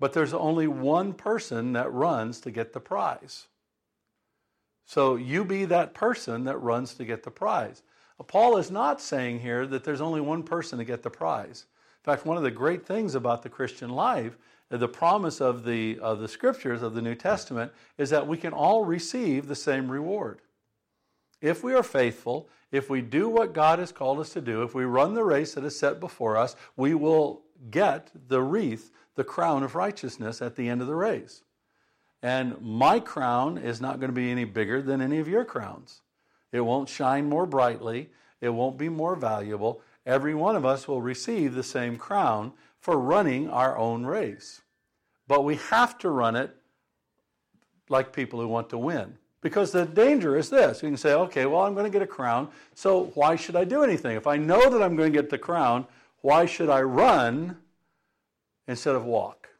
but 0.00 0.12
there's 0.12 0.32
only 0.32 0.66
one 0.66 1.12
person 1.12 1.74
that 1.74 1.92
runs 1.92 2.40
to 2.40 2.50
get 2.50 2.72
the 2.72 2.80
prize. 2.80 3.46
So 4.86 5.16
you 5.16 5.44
be 5.44 5.64
that 5.66 5.94
person 5.94 6.44
that 6.44 6.58
runs 6.58 6.94
to 6.94 7.04
get 7.04 7.22
the 7.22 7.30
prize. 7.30 7.82
Paul 8.26 8.56
is 8.56 8.70
not 8.70 9.00
saying 9.00 9.40
here 9.40 9.66
that 9.66 9.84
there's 9.84 10.00
only 10.00 10.20
one 10.20 10.42
person 10.42 10.78
to 10.78 10.84
get 10.84 11.02
the 11.02 11.10
prize. 11.10 11.66
In 12.04 12.12
fact, 12.12 12.26
one 12.26 12.36
of 12.36 12.42
the 12.42 12.50
great 12.50 12.84
things 12.84 13.14
about 13.14 13.42
the 13.42 13.48
Christian 13.48 13.88
life, 13.88 14.36
uh, 14.70 14.76
the 14.76 14.88
promise 14.88 15.40
of 15.40 15.64
the, 15.64 15.98
of 16.00 16.20
the 16.20 16.28
scriptures 16.28 16.82
of 16.82 16.92
the 16.92 17.00
New 17.00 17.14
Testament, 17.14 17.72
is 17.96 18.10
that 18.10 18.26
we 18.26 18.36
can 18.36 18.52
all 18.52 18.84
receive 18.84 19.46
the 19.46 19.54
same 19.54 19.90
reward. 19.90 20.42
If 21.40 21.64
we 21.64 21.72
are 21.72 21.82
faithful, 21.82 22.48
if 22.70 22.90
we 22.90 23.00
do 23.00 23.30
what 23.30 23.54
God 23.54 23.78
has 23.78 23.90
called 23.90 24.20
us 24.20 24.34
to 24.34 24.42
do, 24.42 24.62
if 24.62 24.74
we 24.74 24.84
run 24.84 25.14
the 25.14 25.24
race 25.24 25.54
that 25.54 25.64
is 25.64 25.78
set 25.78 25.98
before 25.98 26.36
us, 26.36 26.56
we 26.76 26.94
will 26.94 27.42
get 27.70 28.10
the 28.28 28.42
wreath, 28.42 28.90
the 29.14 29.24
crown 29.24 29.62
of 29.62 29.74
righteousness 29.74 30.42
at 30.42 30.56
the 30.56 30.68
end 30.68 30.82
of 30.82 30.86
the 30.86 30.94
race. 30.94 31.42
And 32.22 32.60
my 32.60 33.00
crown 33.00 33.56
is 33.56 33.80
not 33.80 33.98
going 33.98 34.10
to 34.10 34.14
be 34.14 34.30
any 34.30 34.44
bigger 34.44 34.82
than 34.82 35.00
any 35.00 35.20
of 35.20 35.28
your 35.28 35.44
crowns. 35.44 36.02
It 36.52 36.60
won't 36.60 36.88
shine 36.90 37.30
more 37.30 37.46
brightly, 37.46 38.10
it 38.42 38.50
won't 38.50 38.76
be 38.76 38.90
more 38.90 39.16
valuable. 39.16 39.80
Every 40.06 40.34
one 40.34 40.56
of 40.56 40.66
us 40.66 40.86
will 40.86 41.00
receive 41.00 41.54
the 41.54 41.62
same 41.62 41.96
crown 41.96 42.52
for 42.78 42.98
running 42.98 43.48
our 43.48 43.76
own 43.76 44.04
race. 44.04 44.60
But 45.26 45.44
we 45.44 45.56
have 45.56 45.96
to 45.98 46.10
run 46.10 46.36
it 46.36 46.54
like 47.88 48.12
people 48.12 48.40
who 48.40 48.48
want 48.48 48.68
to 48.70 48.78
win. 48.78 49.16
Because 49.40 49.72
the 49.72 49.84
danger 49.84 50.36
is 50.36 50.48
this 50.50 50.82
you 50.82 50.88
can 50.88 50.96
say, 50.96 51.12
okay, 51.12 51.46
well, 51.46 51.62
I'm 51.62 51.74
going 51.74 51.84
to 51.84 51.90
get 51.90 52.02
a 52.02 52.06
crown, 52.06 52.48
so 52.74 53.12
why 53.14 53.36
should 53.36 53.56
I 53.56 53.64
do 53.64 53.82
anything? 53.82 54.16
If 54.16 54.26
I 54.26 54.36
know 54.36 54.70
that 54.70 54.82
I'm 54.82 54.96
going 54.96 55.12
to 55.12 55.18
get 55.18 55.30
the 55.30 55.38
crown, 55.38 55.86
why 56.22 56.46
should 56.46 56.70
I 56.70 56.80
run 56.82 57.58
instead 58.66 58.94
of 58.94 59.04
walk? 59.04 59.50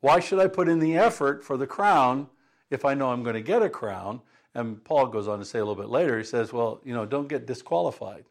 Why 0.00 0.20
should 0.20 0.40
I 0.40 0.46
put 0.48 0.68
in 0.68 0.78
the 0.78 0.96
effort 0.96 1.44
for 1.44 1.56
the 1.56 1.66
crown 1.66 2.28
if 2.70 2.84
I 2.84 2.92
know 2.92 3.10
I'm 3.10 3.22
going 3.22 3.34
to 3.34 3.40
get 3.40 3.62
a 3.62 3.70
crown? 3.70 4.20
And 4.54 4.84
Paul 4.84 5.06
goes 5.06 5.28
on 5.28 5.38
to 5.38 5.44
say 5.44 5.58
a 5.58 5.64
little 5.64 5.82
bit 5.82 5.90
later, 5.90 6.18
he 6.18 6.24
says, 6.24 6.52
well, 6.52 6.80
you 6.84 6.92
know, 6.92 7.06
don't 7.06 7.28
get 7.28 7.46
disqualified. 7.46 8.24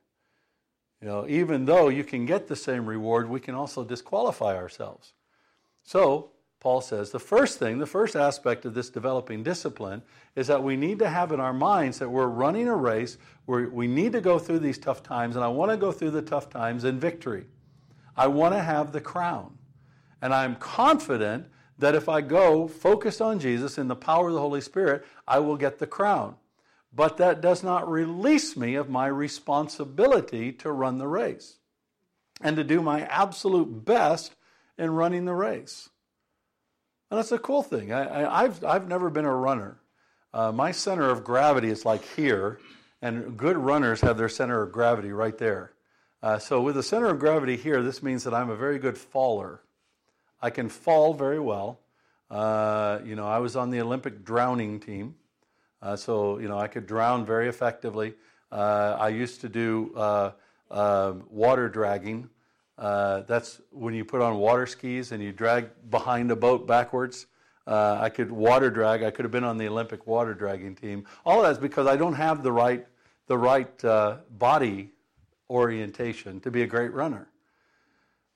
You 1.01 1.08
know, 1.08 1.25
even 1.27 1.65
though 1.65 1.89
you 1.89 2.03
can 2.03 2.25
get 2.25 2.48
the 2.48 2.55
same 2.55 2.86
reward, 2.86 3.27
we 3.27 3.39
can 3.39 3.55
also 3.55 3.84
disqualify 3.84 4.55
ourselves. 4.55 5.13
So, 5.84 6.31
Paul 6.60 6.81
says 6.81 7.10
the 7.10 7.20
first 7.20 7.58
thing, 7.58 7.79
the 7.79 7.88
first 7.88 8.15
aspect 8.15 8.65
of 8.65 8.75
this 8.75 8.91
developing 8.91 9.41
discipline 9.41 10.03
is 10.36 10.46
that 10.46 10.62
we 10.62 10.77
need 10.77 11.00
to 11.00 11.10
have 11.10 11.31
in 11.31 11.39
our 11.39 11.53
minds 11.53 11.98
that 11.98 12.10
we're 12.10 12.27
running 12.27 12.67
a 12.67 12.75
race 12.75 13.17
where 13.46 13.67
we 13.67 13.88
need 13.88 14.12
to 14.12 14.22
go 14.22 14.38
through 14.38 14.60
these 14.60 14.77
tough 14.77 15.01
times, 15.01 15.36
and 15.36 15.43
I 15.43 15.48
want 15.48 15.72
to 15.72 15.77
go 15.77 15.91
through 15.91 16.12
the 16.12 16.22
tough 16.22 16.51
times 16.51 16.84
in 16.84 17.00
victory. 17.00 17.48
I 18.15 18.27
want 18.27 18.53
to 18.53 18.62
have 18.62 18.91
the 18.91 19.01
crown. 19.01 19.58
And 20.22 20.36
I'm 20.36 20.55
confident 20.58 21.48
that 21.79 21.96
if 21.96 22.08
I 22.08 22.22
go 22.22 22.67
focused 22.67 23.22
on 23.22 23.39
Jesus 23.39 23.79
in 23.79 23.88
the 23.88 23.96
power 23.96 24.27
of 24.27 24.36
the 24.36 24.39
Holy 24.39 24.62
Spirit, 24.62 25.03
I 25.27 25.39
will 25.39 25.58
get 25.58 25.79
the 25.79 25.88
crown. 25.88 26.36
But 26.93 27.17
that 27.17 27.41
does 27.41 27.63
not 27.63 27.89
release 27.89 28.57
me 28.57 28.75
of 28.75 28.89
my 28.89 29.07
responsibility 29.07 30.51
to 30.53 30.71
run 30.71 30.98
the 30.98 31.07
race 31.07 31.57
and 32.41 32.55
to 32.57 32.63
do 32.63 32.81
my 32.81 33.01
absolute 33.03 33.86
best 33.86 34.36
in 34.77 34.91
running 34.91 35.25
the 35.25 35.33
race. 35.33 35.89
And 37.10 37.17
that's 37.17 37.31
a 37.31 37.39
cool 37.39 37.63
thing. 37.63 37.93
I, 37.93 38.43
have 38.43 38.63
I've 38.63 38.88
never 38.88 39.10
been 39.10 39.25
a 39.25 39.36
runner. 39.36 39.79
Uh, 40.33 40.51
my 40.51 40.71
center 40.71 41.10
of 41.10 41.24
gravity 41.24 41.69
is 41.69 41.86
like 41.86 42.03
here, 42.15 42.60
and 43.01 43.38
good 43.38 43.57
runners 43.57 44.01
have 44.01 44.17
their 44.17 44.29
center 44.29 44.62
of 44.62 44.71
gravity 44.71 45.12
right 45.12 45.38
there. 45.38 45.74
Uh, 46.24 46.39
so, 46.39 46.62
with 46.62 46.75
the 46.75 46.83
center 46.83 47.07
of 47.07 47.19
gravity 47.19 47.57
here, 47.57 47.81
this 47.81 48.01
means 48.01 48.24
that 48.24 48.33
I'm 48.33 48.50
a 48.50 48.55
very 48.55 48.79
good 48.79 48.98
faller. 48.98 49.62
I 50.41 50.51
can 50.51 50.69
fall 50.69 51.13
very 51.13 51.39
well. 51.39 51.79
Uh, 52.29 53.00
you 53.03 53.15
know, 53.15 53.27
I 53.27 53.39
was 53.39 53.55
on 53.55 53.71
the 53.71 53.81
Olympic 53.81 54.24
drowning 54.24 54.79
team, 54.79 55.15
uh, 55.81 55.95
so 55.95 56.39
you 56.39 56.47
know 56.47 56.57
I 56.57 56.67
could 56.67 56.85
drown 56.88 57.25
very 57.25 57.47
effectively. 57.47 58.13
Uh, 58.51 58.97
I 59.00 59.09
used 59.09 59.41
to 59.41 59.50
do 59.50 59.91
uh, 59.95 60.31
uh, 60.69 61.13
water 61.29 61.69
dragging. 61.69 62.29
Uh, 62.77 63.21
that's 63.21 63.61
when 63.71 63.93
you 63.93 64.03
put 64.03 64.21
on 64.21 64.38
water 64.38 64.65
skis 64.65 65.11
and 65.11 65.21
you 65.21 65.31
drag 65.31 65.69
behind 65.89 66.31
a 66.31 66.35
boat 66.35 66.67
backwards. 66.67 67.27
Uh, 67.67 67.97
I 68.01 68.09
could 68.09 68.31
water 68.31 68.69
drag. 68.69 69.03
I 69.03 69.11
could 69.11 69.23
have 69.23 69.31
been 69.31 69.43
on 69.43 69.57
the 69.57 69.67
Olympic 69.67 70.07
water 70.07 70.33
dragging 70.33 70.75
team. 70.75 71.05
All 71.25 71.43
that's 71.43 71.59
because 71.59 71.88
I 71.88 71.95
don't 71.95 72.15
have 72.15 72.43
the 72.43 72.51
right 72.51 72.85
the 73.27 73.38
right 73.38 73.85
uh, 73.85 74.17
body 74.31 74.89
orientation 75.50 76.39
to 76.41 76.51
be 76.51 76.63
a 76.63 76.67
great 76.67 76.91
runner. 76.91 77.27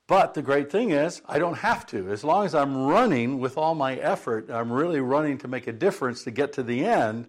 But 0.06 0.34
the 0.34 0.42
great 0.42 0.70
thing 0.70 0.90
is, 0.90 1.20
I 1.26 1.38
don't 1.40 1.58
have 1.58 1.84
to. 1.88 2.08
As 2.10 2.22
long 2.22 2.44
as 2.46 2.54
I'm 2.54 2.86
running 2.86 3.40
with 3.40 3.58
all 3.58 3.74
my 3.74 3.96
effort, 3.96 4.48
I'm 4.48 4.72
really 4.72 5.00
running 5.00 5.36
to 5.38 5.48
make 5.48 5.66
a 5.66 5.72
difference 5.72 6.22
to 6.24 6.30
get 6.30 6.52
to 6.54 6.62
the 6.62 6.84
end, 6.84 7.26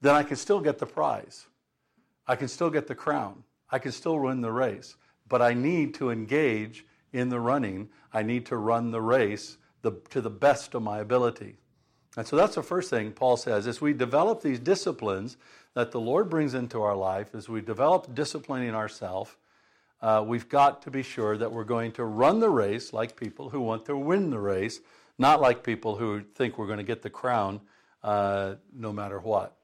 then 0.00 0.14
I 0.14 0.22
can 0.22 0.36
still 0.36 0.60
get 0.60 0.78
the 0.78 0.86
prize. 0.86 1.46
I 2.26 2.36
can 2.36 2.48
still 2.48 2.70
get 2.70 2.86
the 2.86 2.94
crown. 2.94 3.44
I 3.70 3.78
can 3.78 3.92
still 3.92 4.18
win 4.18 4.40
the 4.40 4.52
race. 4.52 4.96
But 5.28 5.42
I 5.42 5.54
need 5.54 5.94
to 5.94 6.10
engage 6.10 6.84
in 7.12 7.28
the 7.28 7.40
running. 7.40 7.88
I 8.12 8.22
need 8.22 8.46
to 8.46 8.56
run 8.56 8.90
the 8.90 9.00
race 9.00 9.58
the, 9.82 9.92
to 10.10 10.20
the 10.20 10.30
best 10.30 10.74
of 10.74 10.82
my 10.82 10.98
ability. 10.98 11.56
And 12.16 12.26
so 12.26 12.36
that's 12.36 12.56
the 12.56 12.62
first 12.62 12.90
thing 12.90 13.12
Paul 13.12 13.36
says. 13.36 13.66
As 13.66 13.80
we 13.80 13.92
develop 13.92 14.42
these 14.42 14.58
disciplines 14.58 15.36
that 15.74 15.92
the 15.92 16.00
Lord 16.00 16.28
brings 16.28 16.54
into 16.54 16.82
our 16.82 16.96
life, 16.96 17.34
as 17.34 17.48
we 17.48 17.60
develop 17.60 18.14
disciplining 18.14 18.74
ourselves, 18.74 19.36
uh, 20.02 20.24
we've 20.26 20.48
got 20.48 20.82
to 20.82 20.90
be 20.90 21.02
sure 21.02 21.36
that 21.36 21.52
we're 21.52 21.64
going 21.64 21.92
to 21.92 22.04
run 22.04 22.40
the 22.40 22.50
race 22.50 22.92
like 22.92 23.16
people 23.16 23.50
who 23.50 23.60
want 23.60 23.84
to 23.86 23.96
win 23.96 24.30
the 24.30 24.38
race, 24.38 24.80
not 25.18 25.40
like 25.40 25.62
people 25.62 25.96
who 25.96 26.22
think 26.34 26.58
we're 26.58 26.66
going 26.66 26.78
to 26.78 26.84
get 26.84 27.02
the 27.02 27.10
crown 27.10 27.60
uh, 28.02 28.54
no 28.74 28.92
matter 28.92 29.20
what. 29.20 29.56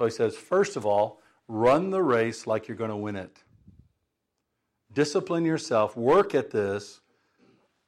So 0.00 0.06
he 0.06 0.10
says, 0.10 0.34
first 0.34 0.78
of 0.78 0.86
all, 0.86 1.20
run 1.46 1.90
the 1.90 2.02
race 2.02 2.46
like 2.46 2.66
you're 2.66 2.76
going 2.76 2.88
to 2.88 2.96
win 2.96 3.16
it. 3.16 3.42
Discipline 4.90 5.44
yourself, 5.44 5.94
work 5.94 6.34
at 6.34 6.50
this 6.50 7.02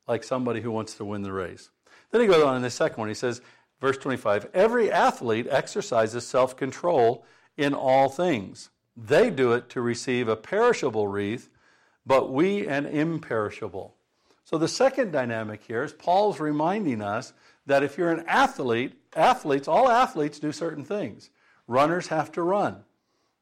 like 0.07 0.23
somebody 0.23 0.61
who 0.61 0.71
wants 0.71 0.93
to 0.97 1.07
win 1.07 1.23
the 1.23 1.33
race. 1.33 1.71
Then 2.11 2.21
he 2.21 2.27
goes 2.27 2.45
on 2.45 2.55
in 2.55 2.61
the 2.61 2.69
second 2.69 2.99
one. 2.99 3.09
He 3.09 3.15
says, 3.15 3.41
verse 3.81 3.97
25, 3.97 4.51
every 4.53 4.93
athlete 4.93 5.47
exercises 5.49 6.27
self 6.27 6.55
control 6.55 7.25
in 7.57 7.73
all 7.73 8.11
things. 8.11 8.69
They 8.95 9.31
do 9.31 9.53
it 9.53 9.71
to 9.71 9.81
receive 9.81 10.29
a 10.29 10.37
perishable 10.37 11.09
wreath 11.09 11.49
but 12.05 12.31
we 12.31 12.67
an 12.67 12.85
imperishable. 12.85 13.95
So 14.45 14.59
the 14.59 14.69
second 14.69 15.13
dynamic 15.13 15.63
here 15.65 15.83
is 15.83 15.95
Paul's 15.95 16.41
reminding 16.41 17.01
us 17.01 17.33
that 17.65 17.83
if 17.83 17.97
you're 17.97 18.11
an 18.11 18.25
athlete, 18.27 19.01
athletes, 19.15 19.67
all 19.67 19.89
athletes 19.89 20.39
do 20.39 20.53
certain 20.53 20.85
things. 20.85 21.31
Runners 21.73 22.09
have 22.09 22.31
to 22.33 22.43
run. 22.43 22.85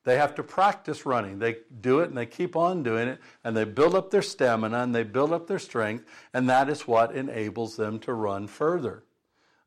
They 0.04 0.16
have 0.16 0.36
to 0.36 0.44
practice 0.44 1.04
running. 1.04 1.40
They 1.40 1.56
do 1.80 1.98
it 1.98 2.08
and 2.08 2.16
they 2.16 2.26
keep 2.26 2.54
on 2.54 2.84
doing 2.84 3.08
it 3.08 3.18
and 3.42 3.56
they 3.56 3.64
build 3.64 3.96
up 3.96 4.12
their 4.12 4.22
stamina 4.22 4.78
and 4.78 4.94
they 4.94 5.02
build 5.02 5.32
up 5.32 5.48
their 5.48 5.58
strength, 5.58 6.04
and 6.32 6.48
that 6.48 6.68
is 6.68 6.86
what 6.86 7.12
enables 7.12 7.74
them 7.76 7.98
to 8.00 8.14
run 8.14 8.46
further. 8.46 9.02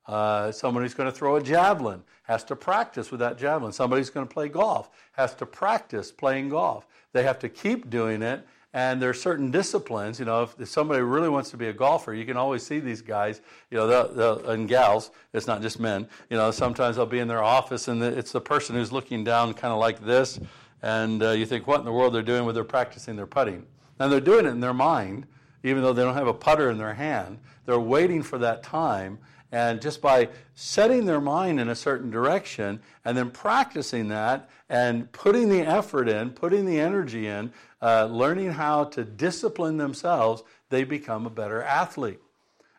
Uh, 0.07 0.51
someone 0.51 0.81
who's 0.81 0.93
going 0.93 1.11
to 1.11 1.15
throw 1.15 1.35
a 1.35 1.43
javelin 1.43 2.03
has 2.23 2.45
to 2.45 2.55
practice 2.55 3.11
with 3.11 3.19
that 3.19 3.37
javelin. 3.37 3.73
Somebody 3.73 3.99
who's 3.99 4.09
going 4.09 4.25
to 4.25 4.33
play 4.33 4.47
golf 4.47 4.89
has 5.11 5.35
to 5.35 5.45
practice 5.45 6.09
playing 6.11 6.49
golf. 6.49 6.87
They 7.11 7.23
have 7.23 7.39
to 7.39 7.49
keep 7.49 7.89
doing 7.89 8.21
it 8.21 8.47
and 8.73 9.01
there 9.01 9.09
are 9.09 9.13
certain 9.13 9.51
disciplines, 9.51 10.19
you 10.19 10.25
know, 10.25 10.43
if, 10.43 10.59
if, 10.59 10.67
somebody 10.67 11.01
really 11.01 11.29
wants 11.29 11.51
to 11.51 11.57
be 11.57 11.67
a 11.67 11.73
golfer, 11.73 12.13
you 12.13 12.25
can 12.25 12.37
always 12.37 12.65
see 12.65 12.79
these 12.79 13.01
guys, 13.01 13.41
you 13.69 13.77
know, 13.77 13.87
they'll, 13.87 14.13
they'll, 14.13 14.49
and 14.49 14.67
gals, 14.67 15.11
it's 15.33 15.45
not 15.45 15.61
just 15.61 15.79
men, 15.79 16.07
you 16.29 16.37
know, 16.37 16.49
sometimes 16.49 16.95
they'll 16.95 17.05
be 17.05 17.19
in 17.19 17.27
their 17.27 17.43
office 17.43 17.87
and 17.87 18.01
it's 18.01 18.31
the 18.31 18.41
person 18.41 18.75
who's 18.75 18.91
looking 18.91 19.23
down 19.23 19.53
kind 19.53 19.71
of 19.71 19.79
like 19.79 20.03
this, 20.03 20.39
and 20.81 21.23
uh, 21.23 21.31
you 21.31 21.45
think, 21.45 21.67
what 21.67 21.79
in 21.79 21.85
the 21.85 21.91
world 21.91 22.13
they're 22.13 22.21
doing 22.21 22.45
when 22.45 22.53
they're 22.53 22.63
practicing 22.63 23.15
their 23.15 23.27
putting? 23.27 23.65
And 23.99 24.11
they're 24.11 24.19
doing 24.19 24.45
it 24.45 24.49
in 24.49 24.59
their 24.59 24.73
mind, 24.73 25.25
even 25.63 25.81
though 25.81 25.93
they 25.93 26.03
don't 26.03 26.15
have 26.15 26.27
a 26.27 26.33
putter 26.33 26.69
in 26.69 26.77
their 26.77 26.93
hand. 26.93 27.39
They're 27.65 27.79
waiting 27.79 28.21
for 28.21 28.37
that 28.39 28.63
time 28.63 29.17
and 29.53 29.79
just 29.79 30.01
by 30.01 30.27
setting 30.55 31.05
their 31.05 31.21
mind 31.21 31.59
in 31.59 31.69
a 31.69 31.75
certain 31.75 32.09
direction 32.09 32.79
and 33.05 33.15
then 33.15 33.29
practicing 33.29 34.07
that 34.07 34.49
and 34.67 35.09
putting 35.11 35.47
the 35.47 35.61
effort 35.61 36.09
in, 36.09 36.31
putting 36.31 36.65
the 36.65 36.79
energy 36.79 37.27
in, 37.27 37.53
uh, 37.83 38.05
learning 38.05 38.51
how 38.51 38.85
to 38.85 39.03
discipline 39.03 39.75
themselves, 39.75 40.41
they 40.69 40.85
become 40.85 41.25
a 41.25 41.29
better 41.29 41.61
athlete. 41.61 42.21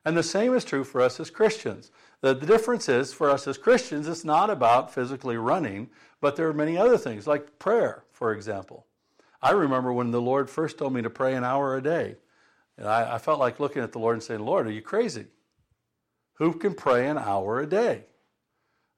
And 0.02 0.16
the 0.16 0.23
same 0.23 0.54
is 0.54 0.64
true 0.64 0.82
for 0.82 1.02
us 1.02 1.20
as 1.20 1.28
Christians. 1.28 1.90
The, 2.23 2.32
the 2.32 2.46
difference 2.46 2.88
is 2.88 3.12
for 3.12 3.28
us 3.28 3.46
as 3.46 3.58
Christians, 3.58 4.08
it's 4.08 4.25
not 4.25 4.49
about 4.49 4.94
physically 4.94 5.37
running, 5.37 5.90
but 6.23 6.37
there 6.37 6.49
are 6.49 6.54
many 6.54 6.78
other 6.78 6.96
things, 6.96 7.26
like 7.26 7.58
prayer, 7.58 8.04
for 8.12 8.32
example. 8.32 8.87
I 9.42 9.50
remember 9.50 9.92
when 9.92 10.11
the 10.11 10.23
Lord 10.23 10.49
first 10.49 10.78
told 10.78 10.94
me 10.94 11.02
to 11.02 11.11
pray 11.11 11.34
an 11.34 11.44
hour 11.44 11.76
a 11.76 11.82
day. 11.82 12.16
And 12.78 12.88
I, 12.88 13.16
I 13.16 13.18
felt 13.18 13.38
like 13.38 13.61
looking 13.61 13.82
at 13.82 13.92
the 13.92 13.99
Lord 13.99 14.14
and 14.14 14.23
saying, 14.23 14.40
Lord, 14.40 14.66
are 14.66 14.73
you 14.73 14.80
crazy? 14.80 15.26
Who 16.38 16.54
can 16.54 16.75
pray 16.75 17.08
an 17.08 17.18
hour 17.18 17.61
a 17.61 17.66
day? 17.66 18.06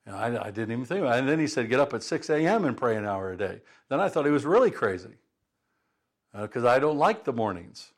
I, 0.07 0.39
I, 0.39 0.51
didn't 0.53 0.71
even 0.71 0.85
think 0.85 1.01
about 1.01 1.17
it. 1.17 1.19
And 1.19 1.29
then 1.29 1.41
he 1.41 1.49
said, 1.49 1.69
get 1.69 1.81
up 1.81 1.93
at 1.93 2.05
6 2.05 2.31
a.m. 2.31 2.65
and 2.65 2.77
pray 2.77 2.95
an 2.95 3.05
hour 3.05 3.33
a 3.33 3.37
day. 3.37 3.61
Then 3.89 3.99
I 3.99 4.09
thought 4.09 4.25
he 4.25 4.31
was 4.31 4.45
really 4.45 4.71
crazy 4.71 5.17
because 6.33 6.65
uh, 6.65 6.71
I 6.71 6.79
don't 6.79 6.99
like 6.99 7.25
the 7.25 7.33
mornings. 7.33 7.93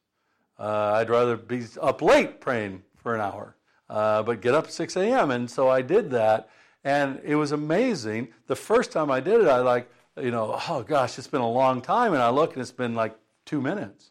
Uh, 0.58 0.92
I'd 0.94 1.10
rather 1.10 1.36
be 1.36 1.64
up 1.80 2.02
late 2.02 2.40
praying 2.40 2.82
for 2.96 3.14
an 3.14 3.20
hour, 3.20 3.56
uh, 3.88 4.22
but 4.22 4.40
get 4.40 4.54
up 4.54 4.64
at 4.64 4.72
6 4.72 4.96
a.m. 4.96 5.30
And 5.30 5.50
so 5.50 5.68
I 5.68 5.82
did 5.82 6.10
that. 6.10 6.50
And 6.84 7.20
it 7.24 7.34
was 7.36 7.52
amazing. 7.52 8.28
The 8.46 8.56
first 8.56 8.92
time 8.92 9.10
I 9.10 9.20
did 9.20 9.40
it, 9.40 9.48
I 9.48 9.58
like, 9.60 9.90
you 10.20 10.30
know, 10.30 10.58
oh 10.68 10.82
gosh, 10.82 11.18
it's 11.18 11.28
been 11.28 11.40
a 11.40 11.50
long 11.50 11.80
time. 11.80 12.12
And 12.12 12.22
I 12.22 12.30
look 12.30 12.54
and 12.54 12.62
it's 12.62 12.72
been 12.72 12.94
like 12.94 13.16
two 13.44 13.60
minutes. 13.60 14.10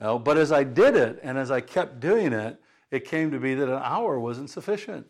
You 0.00 0.06
know, 0.06 0.18
but 0.18 0.36
as 0.36 0.52
I 0.52 0.64
did 0.64 0.96
it 0.96 1.20
and 1.22 1.38
as 1.38 1.50
I 1.50 1.60
kept 1.60 2.00
doing 2.00 2.32
it, 2.32 2.60
it 2.90 3.04
came 3.04 3.30
to 3.30 3.38
be 3.38 3.54
that 3.54 3.68
an 3.68 3.82
hour 3.82 4.18
wasn't 4.18 4.50
sufficient. 4.50 5.06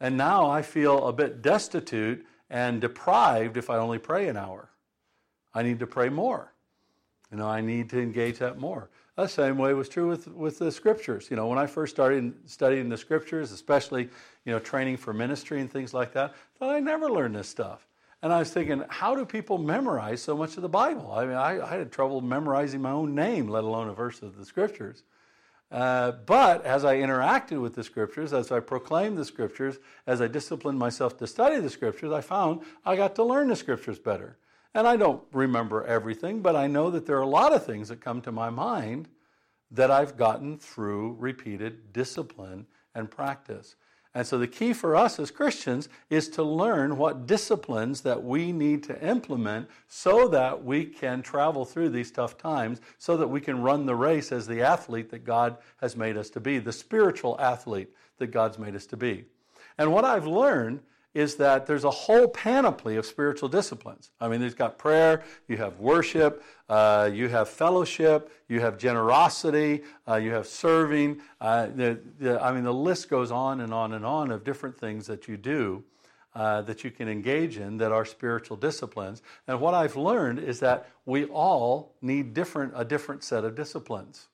And 0.00 0.16
now 0.16 0.48
I 0.50 0.62
feel 0.62 1.06
a 1.06 1.12
bit 1.12 1.42
destitute 1.42 2.24
and 2.48 2.80
deprived 2.80 3.56
if 3.56 3.70
I 3.70 3.76
only 3.76 3.98
pray 3.98 4.28
an 4.28 4.36
hour. 4.36 4.70
I 5.52 5.62
need 5.62 5.78
to 5.80 5.86
pray 5.86 6.08
more. 6.08 6.52
You 7.30 7.38
know, 7.38 7.46
I 7.46 7.60
need 7.60 7.88
to 7.90 8.00
engage 8.00 8.38
that 8.38 8.58
more. 8.58 8.88
The 9.16 9.26
same 9.26 9.58
way 9.58 9.74
was 9.74 9.88
true 9.88 10.08
with, 10.08 10.28
with 10.28 10.58
the 10.58 10.72
scriptures. 10.72 11.28
You 11.30 11.36
know, 11.36 11.46
when 11.46 11.58
I 11.58 11.66
first 11.66 11.94
started 11.94 12.32
studying 12.46 12.88
the 12.88 12.96
scriptures, 12.96 13.52
especially, 13.52 14.08
you 14.44 14.52
know, 14.52 14.58
training 14.58 14.96
for 14.96 15.12
ministry 15.12 15.60
and 15.60 15.70
things 15.70 15.92
like 15.92 16.12
that, 16.14 16.30
I 16.30 16.58
thought 16.58 16.74
I 16.74 16.80
never 16.80 17.10
learned 17.10 17.36
this 17.36 17.48
stuff. 17.48 17.86
And 18.22 18.32
I 18.32 18.38
was 18.38 18.50
thinking, 18.50 18.82
how 18.88 19.14
do 19.14 19.24
people 19.24 19.58
memorize 19.58 20.22
so 20.22 20.36
much 20.36 20.56
of 20.56 20.62
the 20.62 20.68
Bible? 20.68 21.12
I 21.12 21.26
mean, 21.26 21.36
I, 21.36 21.60
I 21.60 21.78
had 21.78 21.92
trouble 21.92 22.20
memorizing 22.20 22.82
my 22.82 22.90
own 22.90 23.14
name, 23.14 23.48
let 23.48 23.64
alone 23.64 23.88
a 23.88 23.94
verse 23.94 24.22
of 24.22 24.36
the 24.36 24.44
scriptures. 24.44 25.02
Uh, 25.70 26.12
but 26.26 26.64
as 26.64 26.84
I 26.84 26.96
interacted 26.96 27.60
with 27.60 27.74
the 27.74 27.84
scriptures, 27.84 28.32
as 28.32 28.50
I 28.50 28.60
proclaimed 28.60 29.16
the 29.16 29.24
scriptures, 29.24 29.78
as 30.06 30.20
I 30.20 30.26
disciplined 30.26 30.78
myself 30.78 31.16
to 31.18 31.26
study 31.26 31.60
the 31.60 31.70
scriptures, 31.70 32.12
I 32.12 32.20
found 32.20 32.62
I 32.84 32.96
got 32.96 33.14
to 33.16 33.22
learn 33.22 33.48
the 33.48 33.56
scriptures 33.56 33.98
better. 33.98 34.36
And 34.74 34.86
I 34.86 34.96
don't 34.96 35.22
remember 35.32 35.84
everything, 35.84 36.40
but 36.40 36.54
I 36.54 36.66
know 36.66 36.90
that 36.90 37.06
there 37.06 37.16
are 37.16 37.22
a 37.22 37.26
lot 37.26 37.52
of 37.52 37.64
things 37.64 37.88
that 37.88 38.00
come 38.00 38.20
to 38.22 38.32
my 38.32 38.50
mind 38.50 39.08
that 39.70 39.90
I've 39.90 40.16
gotten 40.16 40.58
through 40.58 41.16
repeated 41.18 41.92
discipline 41.92 42.66
and 42.94 43.10
practice. 43.10 43.76
And 44.14 44.26
so 44.26 44.38
the 44.38 44.48
key 44.48 44.72
for 44.72 44.96
us 44.96 45.20
as 45.20 45.30
Christians 45.30 45.88
is 46.08 46.28
to 46.30 46.42
learn 46.42 46.96
what 46.96 47.26
disciplines 47.26 48.00
that 48.00 48.22
we 48.22 48.50
need 48.50 48.82
to 48.84 49.06
implement 49.06 49.68
so 49.86 50.26
that 50.28 50.64
we 50.64 50.84
can 50.84 51.22
travel 51.22 51.64
through 51.64 51.90
these 51.90 52.10
tough 52.10 52.36
times, 52.36 52.80
so 52.98 53.16
that 53.16 53.28
we 53.28 53.40
can 53.40 53.62
run 53.62 53.86
the 53.86 53.94
race 53.94 54.32
as 54.32 54.48
the 54.48 54.62
athlete 54.62 55.10
that 55.10 55.24
God 55.24 55.58
has 55.80 55.96
made 55.96 56.16
us 56.16 56.28
to 56.30 56.40
be, 56.40 56.58
the 56.58 56.72
spiritual 56.72 57.36
athlete 57.40 57.90
that 58.18 58.28
God's 58.28 58.58
made 58.58 58.74
us 58.74 58.86
to 58.86 58.96
be. 58.96 59.24
And 59.78 59.92
what 59.92 60.04
I've 60.04 60.26
learned 60.26 60.80
is 61.12 61.36
that 61.36 61.66
there's 61.66 61.84
a 61.84 61.90
whole 61.90 62.28
panoply 62.28 62.96
of 62.96 63.04
spiritual 63.04 63.48
disciplines. 63.48 64.10
I 64.20 64.28
mean, 64.28 64.40
there's 64.40 64.54
got 64.54 64.78
prayer, 64.78 65.24
you 65.48 65.56
have 65.56 65.80
worship, 65.80 66.42
uh, 66.68 67.10
you 67.12 67.28
have 67.28 67.48
fellowship, 67.48 68.30
you 68.48 68.60
have 68.60 68.78
generosity, 68.78 69.82
uh, 70.06 70.16
you 70.16 70.30
have 70.32 70.46
serving. 70.46 71.20
Uh, 71.40 71.66
the, 71.66 72.00
the, 72.18 72.42
I 72.42 72.52
mean, 72.52 72.64
the 72.64 72.74
list 72.74 73.10
goes 73.10 73.32
on 73.32 73.60
and 73.60 73.74
on 73.74 73.92
and 73.92 74.06
on 74.06 74.30
of 74.30 74.44
different 74.44 74.78
things 74.78 75.06
that 75.08 75.26
you 75.26 75.36
do. 75.36 75.84
Uh, 76.32 76.62
that 76.62 76.84
you 76.84 76.92
can 76.92 77.08
engage 77.08 77.58
in 77.58 77.76
that 77.78 77.90
are 77.90 78.04
spiritual 78.04 78.56
disciplines. 78.56 79.20
And 79.48 79.60
what 79.60 79.74
I've 79.74 79.96
learned 79.96 80.38
is 80.38 80.60
that 80.60 80.88
we 81.04 81.24
all 81.24 81.96
need 82.02 82.34
different, 82.34 82.72
a 82.76 82.84
different 82.84 83.24
set 83.24 83.44
of 83.44 83.56
disciplines. 83.56 84.28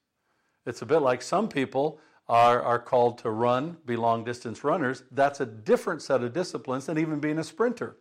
It's 0.67 0.83
a 0.83 0.87
bit 0.87 0.99
like 0.99 1.23
some 1.23 1.49
people 1.49 1.99
are, 2.29 2.61
are 2.61 2.79
called 2.79 3.19
to 3.19 3.31
run, 3.31 3.77
be 3.87 3.97
long 3.97 4.25
distance 4.25 4.65
runners, 4.65 5.05
that's 5.13 5.41
a 5.41 5.47
different 5.47 6.03
set 6.03 6.23
of 6.23 6.33
disciplines 6.33 6.87
than 6.87 6.99
even 6.99 7.21
being 7.21 7.39
a 7.39 7.45
sprinter, 7.45 7.97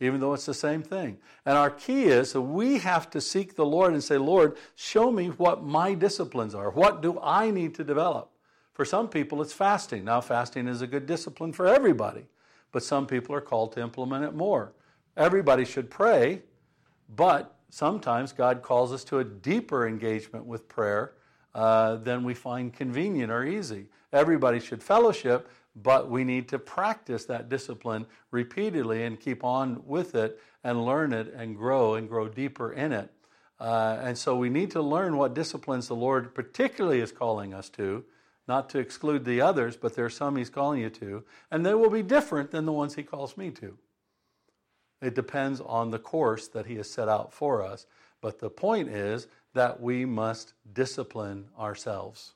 even 0.00 0.20
though 0.20 0.32
it's 0.32 0.46
the 0.46 0.54
same 0.54 0.82
thing. 0.82 1.18
And 1.44 1.58
our 1.58 1.70
key 1.70 2.04
is 2.04 2.32
that 2.32 2.42
we 2.42 2.78
have 2.78 3.10
to 3.10 3.20
seek 3.20 3.56
the 3.56 3.66
Lord 3.66 3.92
and 3.92 4.02
say, 4.02 4.16
Lord, 4.16 4.56
show 4.76 5.10
me 5.10 5.28
what 5.28 5.64
my 5.64 5.94
disciplines 5.94 6.54
are. 6.54 6.70
What 6.70 7.02
do 7.02 7.18
I 7.20 7.50
need 7.50 7.74
to 7.76 7.84
develop? 7.84 8.30
For 8.74 8.84
some 8.84 9.08
people, 9.08 9.42
it's 9.42 9.52
fasting. 9.52 10.04
Now, 10.04 10.20
fasting 10.20 10.68
is 10.68 10.82
a 10.82 10.86
good 10.86 11.06
discipline 11.06 11.52
for 11.52 11.66
everybody, 11.66 12.26
but 12.70 12.84
some 12.84 13.08
people 13.08 13.34
are 13.34 13.40
called 13.40 13.72
to 13.72 13.80
implement 13.80 14.24
it 14.24 14.34
more. 14.34 14.72
Everybody 15.16 15.64
should 15.64 15.90
pray, 15.90 16.42
but 17.08 17.56
sometimes 17.70 18.32
God 18.32 18.62
calls 18.62 18.92
us 18.92 19.02
to 19.04 19.18
a 19.18 19.24
deeper 19.24 19.88
engagement 19.88 20.46
with 20.46 20.68
prayer 20.68 21.14
uh, 21.54 21.96
than 21.96 22.24
we 22.24 22.34
find 22.34 22.72
convenient 22.72 23.32
or 23.32 23.44
easy. 23.44 23.86
Everybody 24.12 24.60
should 24.60 24.82
fellowship, 24.82 25.50
but 25.74 26.10
we 26.10 26.24
need 26.24 26.48
to 26.48 26.58
practice 26.58 27.24
that 27.26 27.48
discipline 27.48 28.06
repeatedly 28.30 29.04
and 29.04 29.18
keep 29.18 29.44
on 29.44 29.82
with 29.86 30.14
it 30.14 30.40
and 30.64 30.84
learn 30.84 31.12
it 31.12 31.32
and 31.34 31.56
grow 31.56 31.94
and 31.94 32.08
grow 32.08 32.28
deeper 32.28 32.72
in 32.72 32.92
it. 32.92 33.10
Uh, 33.60 33.98
and 34.00 34.16
so 34.16 34.36
we 34.36 34.50
need 34.50 34.70
to 34.70 34.82
learn 34.82 35.16
what 35.16 35.34
disciplines 35.34 35.88
the 35.88 35.96
Lord 35.96 36.34
particularly 36.34 37.00
is 37.00 37.12
calling 37.12 37.52
us 37.52 37.68
to, 37.70 38.04
not 38.46 38.70
to 38.70 38.78
exclude 38.78 39.24
the 39.24 39.40
others, 39.40 39.76
but 39.76 39.94
there 39.94 40.04
are 40.04 40.10
some 40.10 40.36
He's 40.36 40.50
calling 40.50 40.80
you 40.80 40.90
to, 40.90 41.24
and 41.50 41.66
they 41.66 41.74
will 41.74 41.90
be 41.90 42.02
different 42.02 42.50
than 42.50 42.66
the 42.66 42.72
ones 42.72 42.94
He 42.94 43.02
calls 43.02 43.36
me 43.36 43.50
to. 43.52 43.76
It 45.02 45.14
depends 45.14 45.60
on 45.60 45.90
the 45.90 45.98
course 45.98 46.48
that 46.48 46.66
He 46.66 46.76
has 46.76 46.90
set 46.90 47.08
out 47.08 47.32
for 47.32 47.62
us. 47.62 47.86
But 48.20 48.40
the 48.40 48.50
point 48.50 48.88
is 48.88 49.28
that 49.54 49.80
we 49.80 50.04
must 50.04 50.54
discipline 50.72 51.46
ourselves. 51.58 52.34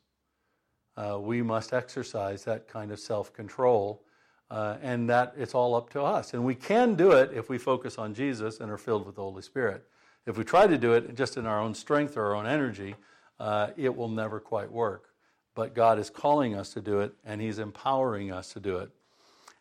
Uh, 0.96 1.18
we 1.20 1.42
must 1.42 1.72
exercise 1.72 2.44
that 2.44 2.68
kind 2.68 2.90
of 2.90 3.00
self 3.00 3.32
control, 3.32 4.02
uh, 4.50 4.76
and 4.82 5.08
that 5.08 5.32
it's 5.36 5.54
all 5.54 5.74
up 5.74 5.90
to 5.90 6.02
us. 6.02 6.34
And 6.34 6.44
we 6.44 6.54
can 6.54 6.94
do 6.94 7.12
it 7.12 7.30
if 7.34 7.48
we 7.48 7.58
focus 7.58 7.98
on 7.98 8.14
Jesus 8.14 8.60
and 8.60 8.70
are 8.70 8.78
filled 8.78 9.06
with 9.06 9.16
the 9.16 9.22
Holy 9.22 9.42
Spirit. 9.42 9.86
If 10.26 10.36
we 10.36 10.44
try 10.44 10.66
to 10.66 10.78
do 10.78 10.92
it 10.92 11.16
just 11.16 11.36
in 11.36 11.46
our 11.46 11.60
own 11.60 11.74
strength 11.74 12.16
or 12.16 12.26
our 12.26 12.34
own 12.34 12.46
energy, 12.46 12.94
uh, 13.40 13.68
it 13.76 13.94
will 13.94 14.08
never 14.08 14.38
quite 14.38 14.70
work. 14.70 15.08
But 15.54 15.74
God 15.74 15.98
is 15.98 16.10
calling 16.10 16.54
us 16.54 16.72
to 16.74 16.80
do 16.80 17.00
it, 17.00 17.12
and 17.24 17.40
He's 17.40 17.58
empowering 17.58 18.30
us 18.30 18.52
to 18.52 18.60
do 18.60 18.78
it. 18.78 18.90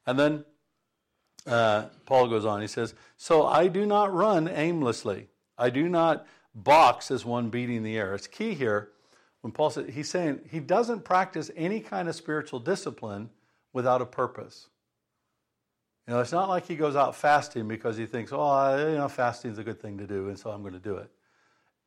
And 0.05 0.19
then 0.19 0.45
uh, 1.47 1.85
Paul 2.05 2.27
goes 2.27 2.45
on, 2.45 2.61
he 2.61 2.67
says, 2.67 2.93
So 3.17 3.45
I 3.45 3.67
do 3.67 3.85
not 3.85 4.13
run 4.13 4.47
aimlessly. 4.47 5.27
I 5.57 5.69
do 5.69 5.87
not 5.87 6.27
box 6.53 7.11
as 7.11 7.25
one 7.25 7.49
beating 7.49 7.83
the 7.83 7.97
air. 7.97 8.13
It's 8.13 8.27
key 8.27 8.53
here 8.53 8.89
when 9.41 9.51
Paul 9.51 9.69
said, 9.69 9.89
he's 9.89 10.09
saying 10.09 10.41
he 10.49 10.59
doesn't 10.59 11.03
practice 11.03 11.49
any 11.55 11.79
kind 11.79 12.07
of 12.07 12.15
spiritual 12.15 12.59
discipline 12.59 13.29
without 13.73 14.01
a 14.01 14.05
purpose. 14.05 14.67
You 16.07 16.13
know, 16.13 16.19
it's 16.19 16.31
not 16.31 16.49
like 16.49 16.67
he 16.67 16.75
goes 16.75 16.95
out 16.95 17.15
fasting 17.15 17.67
because 17.67 17.97
he 17.97 18.05
thinks, 18.05 18.31
oh, 18.33 18.87
you 18.89 18.97
know, 18.97 19.07
fasting 19.07 19.51
is 19.51 19.57
a 19.57 19.63
good 19.63 19.81
thing 19.81 19.97
to 19.97 20.07
do, 20.07 20.29
and 20.29 20.37
so 20.37 20.49
I'm 20.49 20.61
going 20.61 20.73
to 20.73 20.79
do 20.79 20.97
it. 20.97 21.09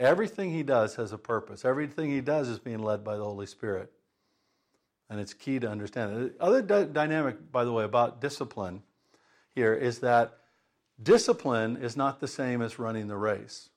Everything 0.00 0.50
he 0.50 0.62
does 0.62 0.96
has 0.96 1.12
a 1.12 1.18
purpose. 1.18 1.64
Everything 1.64 2.10
he 2.10 2.20
does 2.20 2.48
is 2.48 2.58
being 2.58 2.80
led 2.80 3.04
by 3.04 3.16
the 3.16 3.24
Holy 3.24 3.46
Spirit. 3.46 3.92
And 5.10 5.20
it's 5.20 5.34
key 5.34 5.60
to 5.60 5.68
understand. 5.68 6.16
The 6.16 6.42
other 6.42 6.62
d- 6.62 6.90
dynamic, 6.92 7.52
by 7.52 7.64
the 7.64 7.72
way, 7.72 7.84
about 7.84 8.20
discipline 8.20 8.82
here 9.54 9.74
is 9.74 9.98
that 10.00 10.38
discipline 11.00 11.76
is 11.76 11.96
not 11.96 12.20
the 12.20 12.26
same 12.26 12.62
as 12.62 12.78
running 12.78 13.06
the 13.06 13.16
race. 13.16 13.68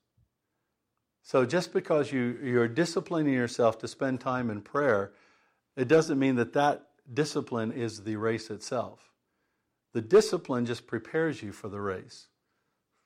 So 1.27 1.46
just 1.46 1.74
because 1.74 2.13
you, 2.13 2.39
you're 2.41 2.69
disciplining 2.69 3.34
yourself 3.34 3.77
to 3.79 3.88
spend 3.89 4.22
time 4.22 4.50
in 4.50 4.62
prayer, 4.62 5.12
it 5.75 5.89
doesn't 5.89 6.17
mean 6.17 6.38
that 6.38 6.53
that 6.53 6.88
discipline 7.13 7.74
is 7.74 8.05
the 8.05 8.15
race 8.15 8.50
itself. 8.50 9.12
The 9.91 10.00
discipline 10.00 10.65
just 10.65 10.88
prepares 10.88 11.43
you 11.43 11.51
for 11.51 11.67
the 11.67 11.81
race. 11.81 12.27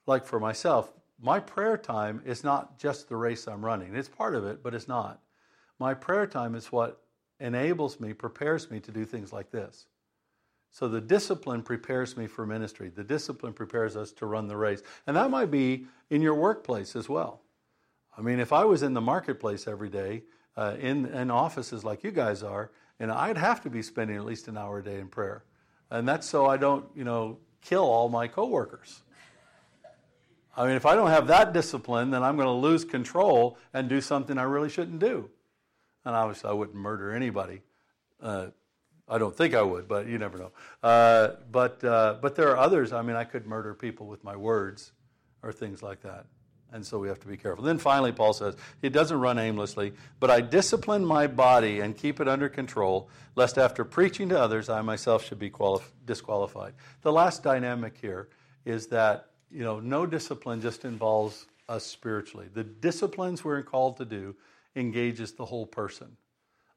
Like 0.05 0.23
for 0.23 0.39
myself, 0.39 0.93
my 1.19 1.39
prayer 1.39 1.77
time 1.77 2.21
is 2.23 2.43
not 2.43 2.77
just 2.77 3.09
the 3.09 3.15
race 3.15 3.47
I'm 3.47 3.65
running. 3.65 3.95
It's 3.95 4.07
part 4.07 4.35
of 4.35 4.45
it, 4.45 4.61
but 4.61 4.75
it's 4.75 4.87
not. 4.87 5.19
My 5.79 5.95
prayer 5.95 6.27
time 6.27 6.53
is 6.53 6.71
what 6.71 7.01
enables 7.39 7.99
me, 7.99 8.13
prepares 8.13 8.69
me 8.69 8.79
to 8.81 8.91
do 8.91 9.03
things 9.03 9.33
like 9.33 9.49
this. 9.49 9.87
So 10.69 10.87
the 10.87 11.01
discipline 11.01 11.63
prepares 11.63 12.15
me 12.15 12.27
for 12.27 12.45
ministry. 12.45 12.89
The 12.89 13.03
discipline 13.03 13.53
prepares 13.53 13.97
us 13.97 14.11
to 14.11 14.27
run 14.27 14.47
the 14.47 14.57
race. 14.57 14.83
And 15.07 15.17
that 15.17 15.31
might 15.31 15.49
be 15.49 15.87
in 16.11 16.21
your 16.21 16.35
workplace 16.35 16.95
as 16.95 17.09
well. 17.09 17.41
I 18.21 18.23
mean, 18.23 18.39
if 18.39 18.53
I 18.53 18.65
was 18.65 18.83
in 18.83 18.93
the 18.93 19.01
marketplace 19.01 19.67
every 19.67 19.89
day, 19.89 20.21
uh, 20.55 20.75
in, 20.79 21.07
in 21.07 21.31
offices 21.31 21.83
like 21.83 22.03
you 22.03 22.11
guys 22.11 22.43
are, 22.43 22.69
and 22.99 23.11
I'd 23.11 23.35
have 23.35 23.63
to 23.63 23.69
be 23.71 23.81
spending 23.81 24.15
at 24.15 24.25
least 24.25 24.47
an 24.47 24.59
hour 24.59 24.77
a 24.77 24.83
day 24.83 24.99
in 24.99 25.07
prayer. 25.07 25.43
And 25.89 26.07
that's 26.07 26.29
so 26.29 26.45
I 26.45 26.57
don't, 26.57 26.85
you 26.95 27.03
know, 27.03 27.39
kill 27.61 27.81
all 27.81 28.09
my 28.09 28.27
coworkers. 28.27 29.01
I 30.55 30.67
mean, 30.67 30.75
if 30.75 30.85
I 30.85 30.93
don't 30.93 31.09
have 31.09 31.25
that 31.27 31.51
discipline, 31.51 32.11
then 32.11 32.21
I'm 32.21 32.35
going 32.35 32.45
to 32.45 32.51
lose 32.51 32.85
control 32.85 33.57
and 33.73 33.89
do 33.89 33.99
something 33.99 34.37
I 34.37 34.43
really 34.43 34.69
shouldn't 34.69 34.99
do. 34.99 35.27
And 36.05 36.15
obviously, 36.15 36.51
I 36.51 36.53
wouldn't 36.53 36.77
murder 36.77 37.11
anybody. 37.11 37.61
Uh, 38.21 38.47
I 39.09 39.17
don't 39.17 39.35
think 39.35 39.55
I 39.55 39.63
would, 39.63 39.87
but 39.87 40.05
you 40.05 40.19
never 40.19 40.37
know. 40.37 40.51
Uh, 40.83 41.29
but 41.51 41.83
uh, 41.83 42.17
but 42.21 42.35
there 42.35 42.49
are 42.51 42.57
others. 42.57 42.93
I 42.93 43.01
mean, 43.01 43.15
I 43.15 43.23
could 43.23 43.47
murder 43.47 43.73
people 43.73 44.05
with 44.05 44.23
my 44.23 44.35
words, 44.35 44.91
or 45.41 45.51
things 45.51 45.81
like 45.81 46.01
that. 46.01 46.27
And 46.73 46.85
so 46.85 46.99
we 46.99 47.09
have 47.09 47.19
to 47.19 47.27
be 47.27 47.35
careful. 47.35 47.65
Then 47.65 47.77
finally, 47.77 48.13
Paul 48.13 48.33
says, 48.33 48.55
He 48.81 48.87
doesn't 48.89 49.19
run 49.19 49.37
aimlessly, 49.37 49.93
but 50.19 50.29
I 50.29 50.39
discipline 50.39 51.05
my 51.05 51.27
body 51.27 51.81
and 51.81 51.97
keep 51.97 52.21
it 52.21 52.27
under 52.27 52.47
control, 52.47 53.09
lest 53.35 53.57
after 53.57 53.83
preaching 53.83 54.29
to 54.29 54.39
others, 54.39 54.69
I 54.69 54.81
myself 54.81 55.25
should 55.25 55.39
be 55.39 55.49
quali- 55.49 55.83
disqualified. 56.05 56.73
The 57.01 57.11
last 57.11 57.43
dynamic 57.43 57.97
here 57.99 58.29
is 58.63 58.87
that, 58.87 59.31
you 59.51 59.63
know, 59.63 59.79
no 59.81 60.05
discipline 60.05 60.61
just 60.61 60.85
involves 60.85 61.45
us 61.67 61.85
spiritually. 61.85 62.47
The 62.53 62.63
disciplines 62.63 63.43
we're 63.43 63.61
called 63.63 63.97
to 63.97 64.05
do 64.05 64.35
engages 64.75 65.33
the 65.33 65.45
whole 65.45 65.65
person. 65.65 66.15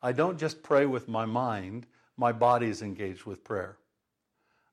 I 0.02 0.12
don't 0.12 0.38
just 0.38 0.62
pray 0.62 0.86
with 0.86 1.08
my 1.08 1.24
mind, 1.24 1.86
my 2.16 2.32
body 2.32 2.66
is 2.66 2.82
engaged 2.82 3.24
with 3.24 3.44
prayer. 3.44 3.76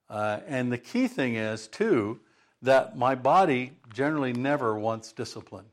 Uh, 0.10 0.39
and 0.47 0.71
the 0.71 0.77
key 0.77 1.07
thing 1.07 1.36
is, 1.36 1.67
too, 1.67 2.19
that 2.62 2.97
my 2.97 3.15
body 3.15 3.74
generally 3.93 4.34
never 4.34 4.78
wants 4.78 5.12
discipline. 5.12 5.65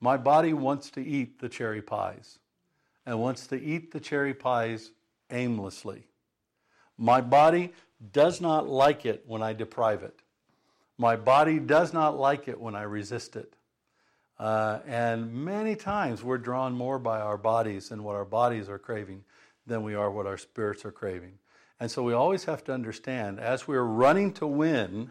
My 0.00 0.16
body 0.16 0.52
wants 0.52 0.90
to 0.90 1.04
eat 1.04 1.40
the 1.40 1.48
cherry 1.48 1.82
pies 1.82 2.38
and 3.06 3.18
wants 3.18 3.46
to 3.48 3.60
eat 3.60 3.90
the 3.90 4.00
cherry 4.00 4.34
pies 4.34 4.90
aimlessly. 5.30 6.06
My 6.96 7.20
body 7.20 7.72
does 8.12 8.40
not 8.40 8.68
like 8.68 9.06
it 9.06 9.24
when 9.26 9.42
I 9.42 9.52
deprive 9.52 10.02
it. 10.02 10.20
My 10.98 11.16
body 11.16 11.58
does 11.58 11.92
not 11.92 12.18
like 12.18 12.48
it 12.48 12.60
when 12.60 12.74
I 12.74 12.82
resist 12.82 13.34
it. 13.36 13.54
Uh, 14.38 14.80
and 14.86 15.32
many 15.32 15.76
times 15.76 16.22
we're 16.22 16.38
drawn 16.38 16.74
more 16.74 16.98
by 16.98 17.20
our 17.20 17.38
bodies 17.38 17.90
and 17.90 18.04
what 18.04 18.16
our 18.16 18.24
bodies 18.24 18.68
are 18.68 18.78
craving 18.78 19.24
than 19.66 19.82
we 19.82 19.94
are 19.94 20.10
what 20.10 20.26
our 20.26 20.38
spirits 20.38 20.84
are 20.84 20.92
craving. 20.92 21.38
And 21.80 21.90
so 21.90 22.02
we 22.02 22.12
always 22.12 22.44
have 22.44 22.64
to 22.64 22.72
understand 22.72 23.40
as 23.40 23.66
we're 23.66 23.82
running 23.82 24.32
to 24.34 24.46
win, 24.46 25.10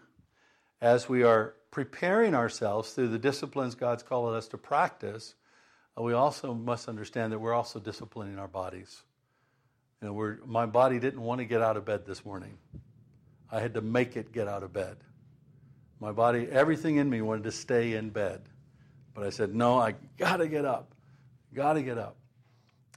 as 0.84 1.08
we 1.08 1.24
are 1.24 1.56
preparing 1.72 2.36
ourselves 2.36 2.92
through 2.92 3.08
the 3.08 3.18
disciplines 3.18 3.74
God's 3.74 4.04
called 4.04 4.36
us 4.36 4.50
to 4.50 4.58
practice, 4.58 5.34
uh, 5.98 6.02
we 6.02 6.12
also 6.12 6.54
must 6.54 6.90
understand 6.90 7.32
that 7.32 7.40
we're 7.40 7.54
also 7.54 7.80
disciplining 7.80 8.38
our 8.38 8.50
bodies. 8.50 9.02
You 10.02 10.10
know, 10.10 10.38
my 10.46 10.66
body 10.66 11.00
didn't 11.00 11.22
want 11.22 11.40
to 11.40 11.46
get 11.46 11.62
out 11.62 11.78
of 11.78 11.86
bed 11.86 12.06
this 12.06 12.26
morning. 12.26 12.58
I 13.50 13.62
had 13.62 13.76
to 13.76 13.82
make 13.82 14.18
it 14.18 14.34
get 14.34 14.50
out 14.50 14.62
of 14.62 14.74
bed. 14.74 14.98
My 16.02 16.12
body, 16.12 16.50
everything 16.52 16.98
in 16.98 17.10
me 17.10 17.22
wanted 17.22 17.46
to 17.46 17.54
stay 17.54 17.94
in 17.94 18.10
bed. 18.10 18.42
But 19.14 19.26
I 19.26 19.30
said, 19.30 19.56
no, 19.56 19.80
I 19.80 19.96
got 20.18 20.38
to 20.38 20.50
get 20.50 20.66
up. 20.66 20.94
Got 21.54 21.74
to 21.74 21.82
get 21.82 21.98
up. 21.98 22.18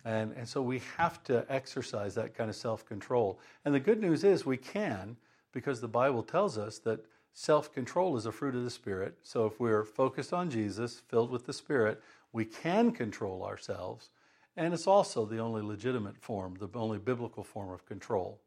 And, 0.04 0.32
and 0.32 0.48
so 0.48 0.60
we 0.60 0.82
have 0.96 1.22
to 1.24 1.46
exercise 1.48 2.16
that 2.16 2.34
kind 2.34 2.50
of 2.50 2.56
self 2.56 2.84
control. 2.84 3.38
And 3.64 3.72
the 3.72 3.80
good 3.80 4.00
news 4.00 4.24
is 4.24 4.44
we 4.44 4.56
can 4.56 5.16
because 5.52 5.80
the 5.80 5.88
Bible 5.88 6.24
tells 6.24 6.58
us 6.58 6.80
that 6.80 7.04
Self 7.38 7.70
control 7.70 8.16
is 8.16 8.24
a 8.24 8.32
fruit 8.32 8.54
of 8.54 8.64
the 8.64 8.70
Spirit. 8.70 9.18
So 9.22 9.44
if 9.44 9.60
we're 9.60 9.84
focused 9.84 10.32
on 10.32 10.48
Jesus, 10.48 11.02
filled 11.06 11.30
with 11.30 11.44
the 11.44 11.52
Spirit, 11.52 12.02
we 12.32 12.46
can 12.46 12.92
control 12.92 13.44
ourselves. 13.44 14.08
And 14.56 14.72
it's 14.72 14.86
also 14.86 15.26
the 15.26 15.38
only 15.38 15.60
legitimate 15.60 16.16
form, 16.16 16.56
the 16.58 16.70
only 16.74 16.96
biblical 16.96 17.44
form 17.44 17.70
of 17.70 17.84
control. 17.84 18.40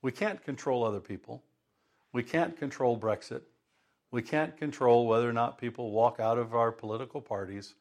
We 0.00 0.12
can't 0.12 0.40
control 0.44 0.84
other 0.84 1.00
people. 1.00 1.42
We 2.12 2.22
can't 2.22 2.56
control 2.56 2.96
Brexit. 2.96 3.42
We 4.12 4.22
can't 4.22 4.56
control 4.56 5.08
whether 5.08 5.28
or 5.28 5.32
not 5.32 5.58
people 5.58 5.90
walk 5.90 6.20
out 6.20 6.38
of 6.38 6.54
our 6.54 6.70
political 6.70 7.20
parties, 7.20 7.74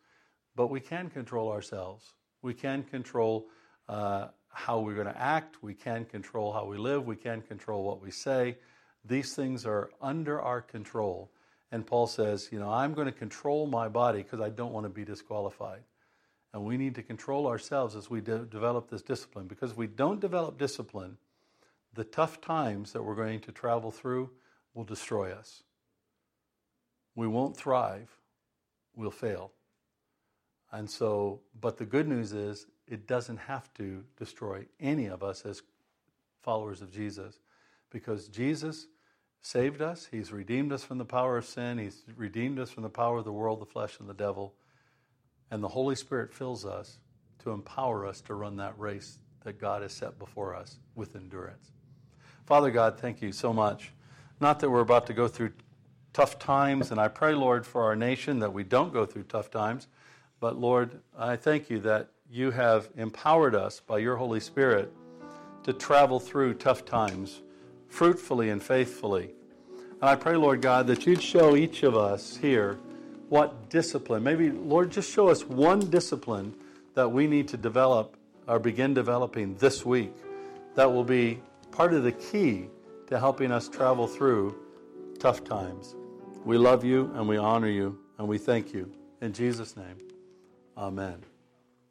but 0.56 0.72
we 0.72 0.80
can 0.80 1.12
control 1.12 1.52
ourselves. 1.52 2.14
We 2.42 2.56
can 2.56 2.82
control 2.82 3.50
uh, 3.88 4.30
how 4.50 4.80
we're 4.80 4.96
going 4.96 5.14
to 5.14 5.22
act. 5.22 5.62
We 5.62 5.76
can 5.76 6.06
control 6.06 6.52
how 6.52 6.66
we 6.66 6.80
live. 6.80 7.06
We 7.06 7.18
can 7.18 7.44
control 7.44 7.84
what 7.84 8.02
we 8.02 8.10
say. 8.10 8.58
These 9.08 9.36
things 9.36 9.66
are 9.66 9.92
under 10.02 10.42
our 10.42 10.62
control. 10.62 11.30
And 11.72 11.86
Paul 11.86 12.08
says, 12.08 12.50
you 12.52 12.60
know, 12.60 12.72
I'm 12.72 12.94
going 12.94 13.08
to 13.08 13.12
control 13.12 13.68
my 13.68 13.88
body 13.88 14.24
because 14.24 14.42
I 14.42 14.50
don't 14.50 14.72
want 14.72 14.86
to 14.86 14.90
be 14.90 15.06
disqualified. 15.06 15.82
And 16.54 16.64
we 16.64 16.78
need 16.78 16.96
to 16.96 17.04
control 17.04 17.48
ourselves 17.48 17.96
as 17.96 18.10
we 18.10 18.22
de- 18.22 18.46
develop 18.46 18.90
this 18.90 19.02
discipline. 19.02 19.48
Because 19.48 19.72
if 19.72 19.78
we 19.78 19.88
don't 19.88 20.22
develop 20.22 20.58
discipline, 20.58 21.18
the 21.94 22.04
tough 22.04 22.40
times 22.42 22.94
that 22.94 23.04
we're 23.04 23.16
going 23.16 23.42
to 23.42 23.52
travel 23.52 23.92
through 23.92 24.30
will 24.74 24.84
destroy 24.84 25.32
us. 25.32 25.64
We 27.16 27.28
won't 27.28 27.56
thrive, 27.56 28.10
we'll 28.96 29.12
fail. 29.12 29.52
And 30.72 30.90
so, 30.90 31.40
but 31.60 31.78
the 31.78 31.86
good 31.86 32.08
news 32.08 32.34
is 32.34 32.68
it 32.88 33.08
doesn't 33.08 33.38
have 33.38 33.74
to 33.76 34.04
destroy 34.18 34.66
any 34.80 35.08
of 35.08 35.24
us 35.24 35.46
as 35.46 35.62
followers 36.42 36.82
of 36.82 36.92
Jesus 36.92 37.40
because 37.90 38.28
Jesus 38.28 38.88
saved 39.46 39.80
us, 39.80 40.08
He's 40.10 40.32
redeemed 40.32 40.72
us 40.72 40.84
from 40.84 40.98
the 40.98 41.06
power 41.06 41.38
of 41.38 41.46
sin, 41.46 41.78
He's 41.78 42.02
redeemed 42.18 42.58
us 42.58 42.72
from 42.72 42.84
the 42.84 42.90
power 42.90 43.20
of 43.20 43.26
the 43.26 43.32
world, 43.32 43.62
the 43.62 43.66
flesh, 43.66 44.00
and 44.00 44.10
the 44.10 44.14
devil. 44.14 44.56
And 45.52 45.64
the 45.64 45.68
Holy 45.68 45.96
Spirit 45.96 46.34
fills 46.34 46.66
us 46.66 46.98
to 47.44 47.52
empower 47.52 48.08
us 48.08 48.22
to 48.22 48.34
run 48.34 48.58
that 48.58 48.78
race 48.80 49.20
that 49.44 49.60
God 49.60 49.84
has 49.84 49.94
set 49.94 50.18
before 50.18 50.56
us 50.56 50.80
with 50.96 51.16
endurance. 51.16 51.72
Father 52.48 52.72
God, 52.72 53.00
thank 53.00 53.22
you 53.22 53.32
so 53.32 53.54
much. 53.54 53.92
Not 54.40 54.60
that 54.62 54.70
we're 54.72 54.82
about 54.82 55.06
to 55.08 55.14
go 55.14 55.28
through 55.28 55.52
tough 56.12 56.40
times, 56.40 56.90
and 56.90 57.00
I 57.00 57.08
pray, 57.08 57.36
Lord, 57.36 57.68
for 57.68 57.84
our 57.84 57.96
nation 57.96 58.40
that 58.40 58.52
we 58.52 58.64
don't 58.64 58.92
go 58.92 59.06
through 59.06 59.24
tough 59.24 59.52
times. 59.52 59.88
But 60.40 60.58
Lord, 60.58 61.02
I 61.16 61.36
thank 61.36 61.70
you 61.70 61.80
that 61.82 62.10
you 62.28 62.50
have 62.50 62.90
empowered 62.98 63.54
us 63.54 63.80
by 63.80 64.00
your 64.00 64.16
Holy 64.16 64.40
Spirit 64.40 64.92
to 65.64 65.74
travel 65.74 66.20
through 66.20 66.56
tough 66.56 66.84
times 66.84 67.42
fruitfully 67.90 68.50
and 68.50 68.62
faithfully. 68.62 69.32
And 70.02 70.04
I 70.04 70.16
pray, 70.16 70.36
Lord 70.36 70.62
God, 70.62 70.88
that 70.88 71.06
you'd 71.06 71.22
show 71.22 71.56
each 71.56 71.84
of 71.84 71.96
us 71.96 72.38
here 72.38 72.78
what 73.30 73.70
discipline, 73.70 74.24
maybe, 74.24 74.52
Lord, 74.52 74.92
just 74.92 75.12
show 75.12 75.30
us 75.30 75.46
one 75.46 75.80
discipline 75.90 76.54
that 76.94 77.10
we 77.10 77.28
need 77.28 77.48
to 77.50 77.58
develop 77.58 78.16
or 78.48 78.60
begin 78.60 78.94
developing 78.94 79.56
this 79.56 79.86
week 79.86 80.14
that 80.76 80.92
will 80.92 81.04
be 81.04 81.42
part 81.72 81.94
of 81.94 82.04
the 82.04 82.12
key 82.12 82.68
to 83.08 83.20
helping 83.20 83.52
us 83.52 83.68
travel 83.68 84.08
through 84.08 84.56
tough 85.20 85.44
times. 85.44 85.96
We 86.44 86.58
love 86.58 86.84
you 86.84 87.12
and 87.16 87.28
we 87.28 87.38
honor 87.38 87.70
you 87.70 87.98
and 88.18 88.28
we 88.28 88.38
thank 88.38 88.74
you. 88.74 88.92
In 89.22 89.34
Jesus' 89.34 89.76
name, 89.76 89.98
amen. 90.78 91.24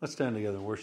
Let's 0.01 0.13
stand 0.13 0.37
together 0.37 0.59
and 0.59 0.67
worship. 0.67 0.83